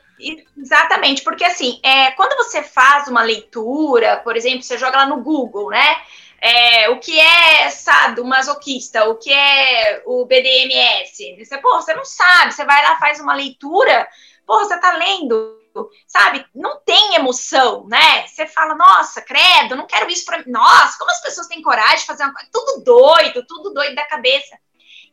Exatamente, 0.58 1.22
porque 1.24 1.44
assim, 1.44 1.80
é, 1.84 2.12
quando 2.12 2.36
você 2.38 2.64
faz 2.64 3.08
uma 3.08 3.22
leitura, 3.22 4.18
por 4.18 4.36
exemplo, 4.36 4.64
você 4.64 4.78
joga 4.78 4.98
lá 4.98 5.06
no 5.06 5.22
Google, 5.22 5.70
né? 5.70 5.98
é, 6.44 6.90
o 6.90 7.00
que 7.00 7.18
é 7.18 7.70
sado 7.70 8.26
masoquista, 8.26 9.06
o 9.06 9.16
que 9.16 9.32
é 9.32 10.04
o 10.06 10.26
BDMS. 10.26 11.38
Você, 11.40 11.58
porra, 11.60 11.82
você 11.82 11.94
não 11.94 12.04
sabe, 12.04 12.52
você 12.52 12.66
vai 12.66 12.84
lá, 12.84 12.98
faz 12.98 13.22
uma 13.22 13.34
leitura, 13.34 14.06
porra, 14.46 14.66
você 14.66 14.78
tá 14.78 14.92
lendo, 14.98 15.58
sabe? 16.06 16.46
Não 16.54 16.82
tem 16.82 17.16
emoção, 17.16 17.88
né? 17.88 18.28
Você 18.28 18.46
fala, 18.46 18.76
nossa, 18.76 19.22
credo, 19.22 19.78
não 19.78 19.88
quero 19.88 20.12
isso 20.12 20.26
pra 20.26 20.40
mim. 20.40 20.44
Nossa, 20.48 20.98
como 21.00 21.12
as 21.12 21.22
pessoas 21.22 21.48
têm 21.48 21.62
coragem 21.62 22.00
de 22.00 22.06
fazer 22.06 22.24
uma 22.24 22.34
coisa? 22.34 22.50
Tudo 22.52 22.84
doido, 22.84 23.46
tudo 23.48 23.74
doido 23.74 23.96
da 23.96 24.06
cabeça. 24.06 24.60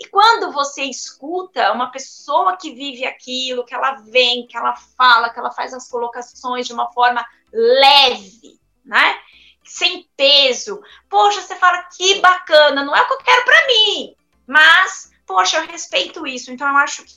E 0.00 0.08
quando 0.08 0.50
você 0.50 0.84
escuta 0.84 1.72
uma 1.72 1.90
pessoa 1.90 2.56
que 2.56 2.74
vive 2.74 3.04
aquilo, 3.04 3.66
que 3.66 3.74
ela 3.74 3.96
vem, 3.96 4.46
que 4.46 4.56
ela 4.56 4.74
fala, 4.74 5.28
que 5.28 5.38
ela 5.38 5.50
faz 5.50 5.74
as 5.74 5.90
colocações 5.90 6.66
de 6.66 6.72
uma 6.72 6.90
forma 6.90 7.22
leve, 7.52 8.58
né? 8.82 9.20
sem 9.62 10.08
peso. 10.16 10.82
Poxa, 11.08 11.42
você 11.42 11.54
fala 11.54 11.82
que 11.84 12.20
bacana, 12.20 12.82
não 12.82 12.96
é 12.96 13.02
o 13.02 13.06
que 13.06 13.12
eu 13.12 13.18
quero 13.18 13.44
para 13.44 13.66
mim, 13.66 14.16
mas 14.46 15.12
poxa, 15.26 15.58
eu 15.58 15.66
respeito 15.66 16.26
isso. 16.26 16.50
Então 16.50 16.66
eu 16.66 16.76
acho 16.76 17.04
que, 17.04 17.14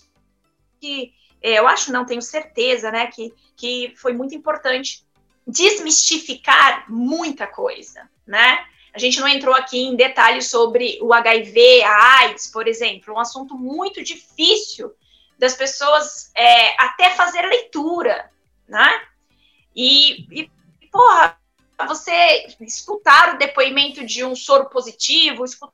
que 0.80 1.14
é, 1.42 1.60
eu 1.60 1.68
acho, 1.68 1.92
não 1.92 2.06
tenho 2.06 2.22
certeza, 2.22 2.92
né, 2.92 3.08
que, 3.08 3.34
que 3.56 3.94
foi 3.98 4.14
muito 4.14 4.36
importante 4.36 5.04
desmistificar 5.48 6.86
muita 6.90 7.48
coisa, 7.48 8.10
né? 8.26 8.66
A 8.94 9.00
gente 9.00 9.20
não 9.20 9.28
entrou 9.28 9.56
aqui 9.56 9.80
em 9.80 9.96
detalhes 9.96 10.50
sobre 10.50 11.00
o 11.02 11.14
HIV, 11.14 11.82
a 11.84 12.20
AIDS, 12.20 12.48
por 12.48 12.68
exemplo, 12.68 13.14
um 13.14 13.20
assunto 13.20 13.56
muito 13.56 14.04
difícil 14.04 14.94
das 15.38 15.56
pessoas 15.56 16.32
é, 16.36 16.82
até 16.82 17.10
fazer 17.10 17.42
leitura, 17.42 18.30
né? 18.68 19.02
E, 19.76 20.28
e 20.32 20.52
porra, 20.92 21.38
você 21.88 22.48
escutar 22.62 23.34
o 23.34 23.38
depoimento 23.40 24.06
de 24.06 24.24
um 24.24 24.36
soro 24.36 24.70
positivo, 24.70 25.44
escutar 25.44 25.74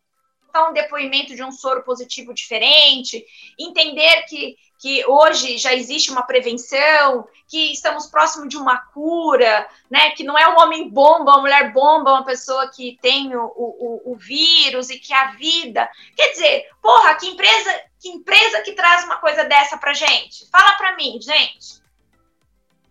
um 0.57 0.73
depoimento 0.73 1.35
de 1.35 1.43
um 1.43 1.51
soro 1.51 1.83
positivo 1.83 2.33
diferente, 2.33 3.25
entender 3.57 4.23
que, 4.23 4.57
que 4.79 5.05
hoje 5.05 5.57
já 5.57 5.73
existe 5.73 6.11
uma 6.11 6.23
prevenção, 6.23 7.27
que 7.47 7.71
estamos 7.71 8.07
próximo 8.07 8.47
de 8.47 8.57
uma 8.57 8.77
cura, 8.77 9.67
né? 9.89 10.11
Que 10.11 10.23
não 10.23 10.37
é 10.37 10.47
um 10.49 10.59
homem 10.59 10.89
bomba, 10.89 11.31
uma 11.31 11.41
mulher 11.41 11.73
bomba, 11.73 12.11
uma 12.11 12.25
pessoa 12.25 12.69
que 12.69 12.97
tem 13.01 13.35
o, 13.35 13.45
o, 13.45 14.13
o 14.13 14.15
vírus 14.15 14.89
e 14.89 14.99
que 14.99 15.13
a 15.13 15.31
vida. 15.31 15.89
Quer 16.15 16.31
dizer, 16.31 16.69
porra, 16.81 17.15
que 17.15 17.27
empresa, 17.27 17.81
que 17.99 18.09
empresa 18.09 18.61
que 18.61 18.73
traz 18.73 19.03
uma 19.03 19.17
coisa 19.17 19.43
dessa 19.43 19.77
pra 19.77 19.93
gente? 19.93 20.49
Fala 20.49 20.75
pra 20.75 20.95
mim, 20.95 21.19
gente. 21.21 21.79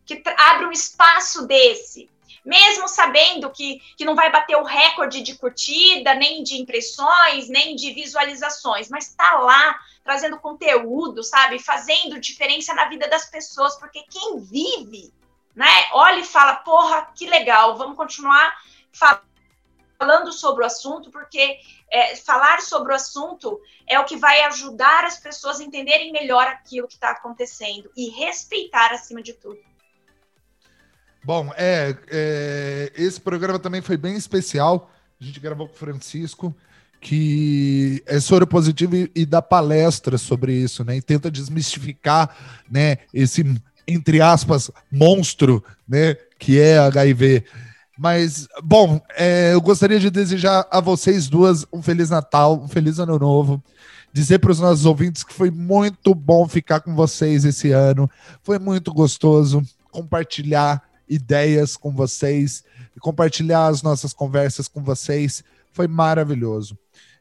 Que 0.04 0.22
abre 0.36 0.66
um 0.66 0.72
espaço 0.72 1.46
desse 1.46 2.08
mesmo 2.48 2.88
sabendo 2.88 3.50
que, 3.50 3.78
que 3.94 4.06
não 4.06 4.14
vai 4.14 4.32
bater 4.32 4.56
o 4.56 4.64
recorde 4.64 5.20
de 5.20 5.36
curtida, 5.36 6.14
nem 6.14 6.42
de 6.42 6.58
impressões, 6.58 7.46
nem 7.46 7.76
de 7.76 7.92
visualizações, 7.92 8.88
mas 8.88 9.08
está 9.08 9.34
lá 9.34 9.78
trazendo 10.02 10.40
conteúdo, 10.40 11.22
sabe? 11.22 11.58
Fazendo 11.58 12.18
diferença 12.18 12.72
na 12.72 12.86
vida 12.86 13.06
das 13.06 13.26
pessoas, 13.26 13.78
porque 13.78 14.02
quem 14.10 14.40
vive, 14.40 15.12
né, 15.54 15.90
olha 15.92 16.20
e 16.20 16.24
fala, 16.24 16.54
porra, 16.56 17.12
que 17.14 17.26
legal, 17.26 17.76
vamos 17.76 17.98
continuar 17.98 18.56
falando 19.98 20.32
sobre 20.32 20.62
o 20.62 20.66
assunto, 20.66 21.10
porque 21.10 21.60
é, 21.90 22.16
falar 22.16 22.62
sobre 22.62 22.92
o 22.92 22.96
assunto 22.96 23.60
é 23.86 24.00
o 24.00 24.06
que 24.06 24.16
vai 24.16 24.40
ajudar 24.44 25.04
as 25.04 25.18
pessoas 25.18 25.60
a 25.60 25.64
entenderem 25.64 26.12
melhor 26.12 26.46
aquilo 26.46 26.88
que 26.88 26.94
está 26.94 27.10
acontecendo 27.10 27.90
e 27.94 28.08
respeitar 28.08 28.90
acima 28.90 29.22
de 29.22 29.34
tudo. 29.34 29.60
Bom, 31.24 31.52
é, 31.56 31.96
é, 32.10 32.92
esse 32.96 33.20
programa 33.20 33.58
também 33.58 33.80
foi 33.80 33.96
bem 33.96 34.16
especial. 34.16 34.90
A 35.20 35.24
gente 35.24 35.40
gravou 35.40 35.66
com 35.66 35.74
o 35.74 35.78
Francisco, 35.78 36.54
que 37.00 38.02
é 38.06 38.20
soro 38.20 38.46
positivo 38.46 38.96
e, 38.96 39.10
e 39.14 39.26
dá 39.26 39.42
palestra 39.42 40.16
sobre 40.16 40.52
isso, 40.52 40.84
né? 40.84 40.96
E 40.96 41.02
tenta 41.02 41.30
desmistificar, 41.30 42.34
né? 42.70 42.98
Esse 43.12 43.44
entre 43.86 44.20
aspas 44.20 44.70
monstro, 44.90 45.64
né? 45.88 46.14
Que 46.38 46.60
é 46.60 46.78
HIV. 46.78 47.44
Mas, 47.98 48.46
bom, 48.62 49.00
é, 49.16 49.52
eu 49.52 49.60
gostaria 49.60 49.98
de 49.98 50.08
desejar 50.08 50.66
a 50.70 50.80
vocês 50.80 51.28
duas 51.28 51.66
um 51.72 51.82
Feliz 51.82 52.10
Natal, 52.10 52.62
um 52.62 52.68
Feliz 52.68 53.00
Ano 53.00 53.18
Novo. 53.18 53.62
Dizer 54.12 54.38
para 54.38 54.52
os 54.52 54.60
nossos 54.60 54.86
ouvintes 54.86 55.24
que 55.24 55.34
foi 55.34 55.50
muito 55.50 56.14
bom 56.14 56.46
ficar 56.48 56.80
com 56.80 56.94
vocês 56.94 57.44
esse 57.44 57.72
ano. 57.72 58.08
Foi 58.42 58.58
muito 58.58 58.92
gostoso 58.92 59.62
compartilhar 59.90 60.87
ideias 61.08 61.76
com 61.76 61.92
vocês 61.92 62.64
e 62.96 63.00
compartilhar 63.00 63.66
as 63.66 63.82
nossas 63.82 64.12
conversas 64.12 64.68
com 64.68 64.82
vocês. 64.82 65.42
Foi 65.72 65.86
maravilhoso. 65.86 66.76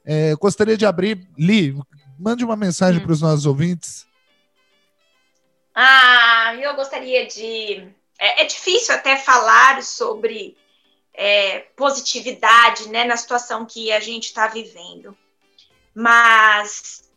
É, 0.06 0.36
gostaria 0.36 0.78
de 0.78 0.86
abrir. 0.86 1.28
Li, 1.38 1.78
mande 2.18 2.44
uma 2.44 2.56
mensagem 2.56 3.02
hum. 3.02 3.04
para 3.04 3.14
os 3.14 3.22
nossos 3.22 3.46
ouvintes. 3.46 4.06
Ah, 5.76 6.56
eu 6.60 6.76
gostaria 6.76 7.28
de. 7.28 7.88
É, 8.20 8.42
é 8.42 8.46
difícil 8.46 8.96
até 8.96 9.16
falar 9.16 9.84
sobre 9.84 10.58
é, 11.14 11.60
positividade 11.76 12.90
né, 12.90 13.04
na 13.04 13.18
situação 13.18 13.66
que 13.66 13.92
a 13.92 14.00
gente 14.00 14.26
está 14.26 14.48
vivendo. 14.48 15.16
Mas, 15.94 17.10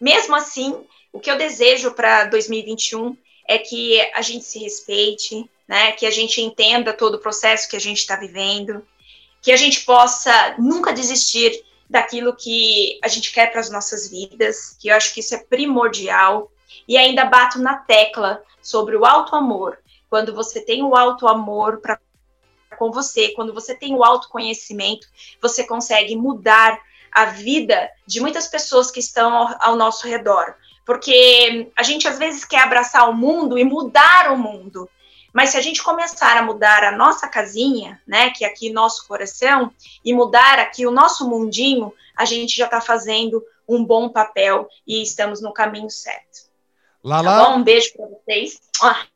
mesmo 0.00 0.34
assim, 0.34 0.86
o 1.12 1.20
que 1.20 1.30
eu 1.30 1.38
desejo 1.38 1.92
para 1.92 2.24
2021 2.24 3.16
é 3.46 3.58
que 3.58 4.00
a 4.12 4.22
gente 4.22 4.44
se 4.44 4.58
respeite, 4.58 5.48
né? 5.66 5.92
Que 5.92 6.06
a 6.06 6.10
gente 6.10 6.40
entenda 6.40 6.92
todo 6.92 7.16
o 7.16 7.20
processo 7.20 7.68
que 7.68 7.76
a 7.76 7.80
gente 7.80 7.98
está 7.98 8.16
vivendo, 8.16 8.86
que 9.42 9.52
a 9.52 9.56
gente 9.56 9.84
possa 9.84 10.54
nunca 10.58 10.92
desistir 10.92 11.64
daquilo 11.88 12.34
que 12.34 12.98
a 13.02 13.08
gente 13.08 13.32
quer 13.32 13.50
para 13.50 13.60
as 13.60 13.70
nossas 13.70 14.08
vidas, 14.08 14.76
que 14.80 14.88
eu 14.88 14.96
acho 14.96 15.12
que 15.12 15.20
isso 15.20 15.34
é 15.34 15.38
primordial. 15.38 16.50
E 16.88 16.96
ainda 16.96 17.24
bato 17.24 17.58
na 17.58 17.76
tecla 17.76 18.42
sobre 18.60 18.96
o 18.96 19.04
alto 19.04 19.36
amor. 19.36 19.78
Quando 20.10 20.34
você 20.34 20.60
tem 20.60 20.82
o 20.82 20.94
alto 20.94 21.26
amor 21.26 21.80
para 21.80 21.98
com 22.76 22.90
você, 22.90 23.28
quando 23.30 23.54
você 23.54 23.74
tem 23.74 23.94
o 23.94 24.02
autoconhecimento, 24.02 25.06
você 25.40 25.64
consegue 25.64 26.16
mudar 26.16 26.76
a 27.12 27.26
vida 27.26 27.88
de 28.04 28.20
muitas 28.20 28.48
pessoas 28.48 28.90
que 28.90 28.98
estão 28.98 29.32
ao, 29.32 29.56
ao 29.60 29.76
nosso 29.76 30.08
redor. 30.08 30.56
Porque 30.84 31.70
a 31.76 31.82
gente 31.82 32.08
às 32.08 32.18
vezes 32.18 32.44
quer 32.44 32.60
abraçar 32.60 33.08
o 33.08 33.14
mundo 33.14 33.56
e 33.56 33.64
mudar 33.64 34.32
o 34.32 34.38
mundo. 34.38 34.90
Mas 35.34 35.50
se 35.50 35.56
a 35.56 35.60
gente 35.60 35.82
começar 35.82 36.36
a 36.36 36.42
mudar 36.42 36.84
a 36.84 36.96
nossa 36.96 37.26
casinha, 37.26 38.00
né, 38.06 38.30
que 38.30 38.44
é 38.44 38.48
aqui 38.48 38.70
nosso 38.70 39.04
coração, 39.08 39.74
e 40.04 40.14
mudar 40.14 40.60
aqui 40.60 40.86
o 40.86 40.92
nosso 40.92 41.28
mundinho, 41.28 41.92
a 42.16 42.24
gente 42.24 42.56
já 42.56 42.66
está 42.66 42.80
fazendo 42.80 43.44
um 43.68 43.84
bom 43.84 44.08
papel 44.08 44.68
e 44.86 45.02
estamos 45.02 45.42
no 45.42 45.52
caminho 45.52 45.90
certo. 45.90 46.48
Lá, 47.02 47.16
tá 47.16 47.22
lá. 47.22 47.56
Um 47.56 47.64
beijo 47.64 47.92
para 47.96 48.06
vocês. 48.06 48.60
Ah. 48.80 49.06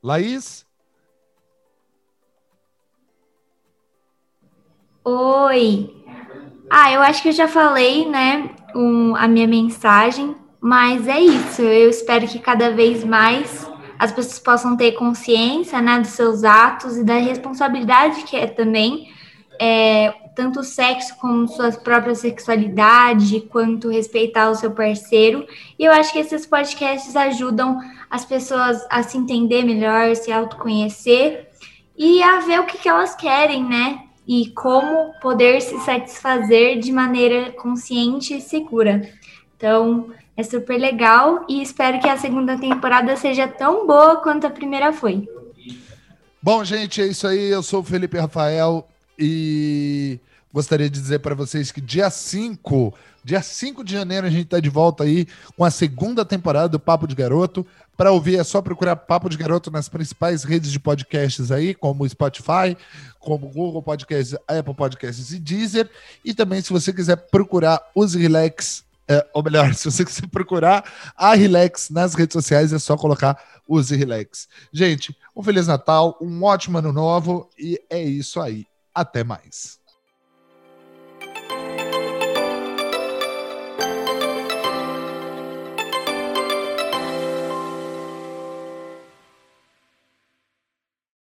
Laís? 0.00 0.64
Oi. 5.04 6.04
Ah, 6.70 6.92
eu 6.92 7.02
acho 7.02 7.20
que 7.20 7.30
eu 7.30 7.32
já 7.32 7.48
falei, 7.48 8.08
né, 8.08 8.54
um, 8.76 9.16
a 9.16 9.26
minha 9.26 9.48
mensagem, 9.48 10.36
mas 10.62 11.08
é 11.08 11.18
isso. 11.18 11.60
Eu 11.60 11.90
espero 11.90 12.28
que 12.28 12.38
cada 12.38 12.70
vez 12.70 13.02
mais 13.02 13.68
as 13.98 14.12
pessoas 14.12 14.38
possam 14.38 14.76
ter 14.76 14.92
consciência, 14.92 15.82
né, 15.82 15.98
dos 15.98 16.10
seus 16.10 16.44
atos 16.44 16.96
e 16.96 17.02
da 17.02 17.16
responsabilidade 17.16 18.22
que 18.22 18.36
é 18.36 18.46
também 18.46 19.12
é, 19.60 20.14
tanto 20.36 20.60
o 20.60 20.64
sexo 20.64 21.16
como 21.20 21.48
sua 21.48 21.72
própria 21.72 22.14
sexualidade, 22.14 23.40
quanto 23.40 23.90
respeitar 23.90 24.50
o 24.50 24.54
seu 24.54 24.70
parceiro. 24.70 25.44
E 25.76 25.84
eu 25.84 25.90
acho 25.92 26.12
que 26.12 26.20
esses 26.20 26.46
podcasts 26.46 27.16
ajudam 27.16 27.78
as 28.08 28.24
pessoas 28.24 28.86
a 28.88 29.02
se 29.02 29.18
entender 29.18 29.64
melhor, 29.64 30.14
se 30.14 30.30
autoconhecer 30.30 31.48
e 31.96 32.22
a 32.22 32.38
ver 32.38 32.60
o 32.60 32.66
que, 32.66 32.78
que 32.78 32.88
elas 32.88 33.16
querem, 33.16 33.64
né? 33.64 34.04
E 34.26 34.50
como 34.50 35.12
poder 35.20 35.60
se 35.60 35.76
satisfazer 35.80 36.78
de 36.78 36.92
maneira 36.92 37.50
consciente 37.50 38.36
e 38.36 38.40
segura. 38.40 39.10
Então, 39.56 40.10
é 40.36 40.42
super 40.42 40.78
legal 40.78 41.44
e 41.48 41.62
espero 41.62 42.00
que 42.00 42.08
a 42.08 42.16
segunda 42.16 42.58
temporada 42.58 43.16
seja 43.16 43.46
tão 43.46 43.86
boa 43.86 44.16
quanto 44.16 44.46
a 44.46 44.50
primeira 44.50 44.92
foi. 44.92 45.28
Bom, 46.42 46.64
gente, 46.64 47.00
é 47.00 47.06
isso 47.06 47.26
aí. 47.26 47.50
Eu 47.50 47.62
sou 47.62 47.80
o 47.80 47.84
Felipe 47.84 48.18
Rafael 48.18 48.88
e 49.18 50.18
gostaria 50.52 50.90
de 50.90 51.00
dizer 51.00 51.20
para 51.20 51.34
vocês 51.34 51.70
que 51.70 51.80
dia 51.80 52.10
5, 52.10 52.92
dia 53.22 53.40
5 53.40 53.84
de 53.84 53.92
janeiro, 53.92 54.26
a 54.26 54.30
gente 54.30 54.44
está 54.44 54.58
de 54.58 54.68
volta 54.68 55.04
aí 55.04 55.26
com 55.56 55.64
a 55.64 55.70
segunda 55.70 56.24
temporada 56.24 56.70
do 56.70 56.80
Papo 56.80 57.06
de 57.06 57.14
Garoto. 57.14 57.64
Para 57.96 58.10
ouvir 58.10 58.38
é 58.38 58.44
só 58.44 58.60
procurar 58.60 58.96
Papo 58.96 59.28
de 59.28 59.36
Garoto 59.36 59.70
nas 59.70 59.88
principais 59.88 60.42
redes 60.44 60.72
de 60.72 60.80
podcasts 60.80 61.52
aí, 61.52 61.74
como 61.74 62.08
Spotify, 62.08 62.76
como 63.20 63.48
Google 63.48 63.82
Podcasts, 63.82 64.34
Apple 64.48 64.74
Podcasts 64.74 65.30
e 65.32 65.38
Deezer. 65.38 65.88
E 66.24 66.34
também, 66.34 66.60
se 66.60 66.72
você 66.72 66.92
quiser 66.92 67.16
procurar 67.16 67.80
os 67.94 68.14
Relax, 68.14 68.82
é, 69.12 69.28
ou 69.32 69.42
melhor, 69.42 69.72
se 69.74 69.90
você 69.90 70.04
quiser 70.04 70.26
procurar 70.28 70.84
a 71.16 71.34
Relax 71.34 71.90
nas 71.90 72.14
redes 72.14 72.32
sociais, 72.32 72.72
é 72.72 72.78
só 72.78 72.96
colocar 72.96 73.38
os 73.68 73.90
Relax. 73.90 74.48
Gente, 74.72 75.16
um 75.36 75.42
Feliz 75.42 75.66
Natal, 75.66 76.16
um 76.20 76.42
ótimo 76.42 76.78
ano 76.78 76.92
novo 76.92 77.48
e 77.58 77.80
é 77.90 78.02
isso 78.02 78.40
aí. 78.40 78.66
Até 78.94 79.24
mais. 79.24 79.78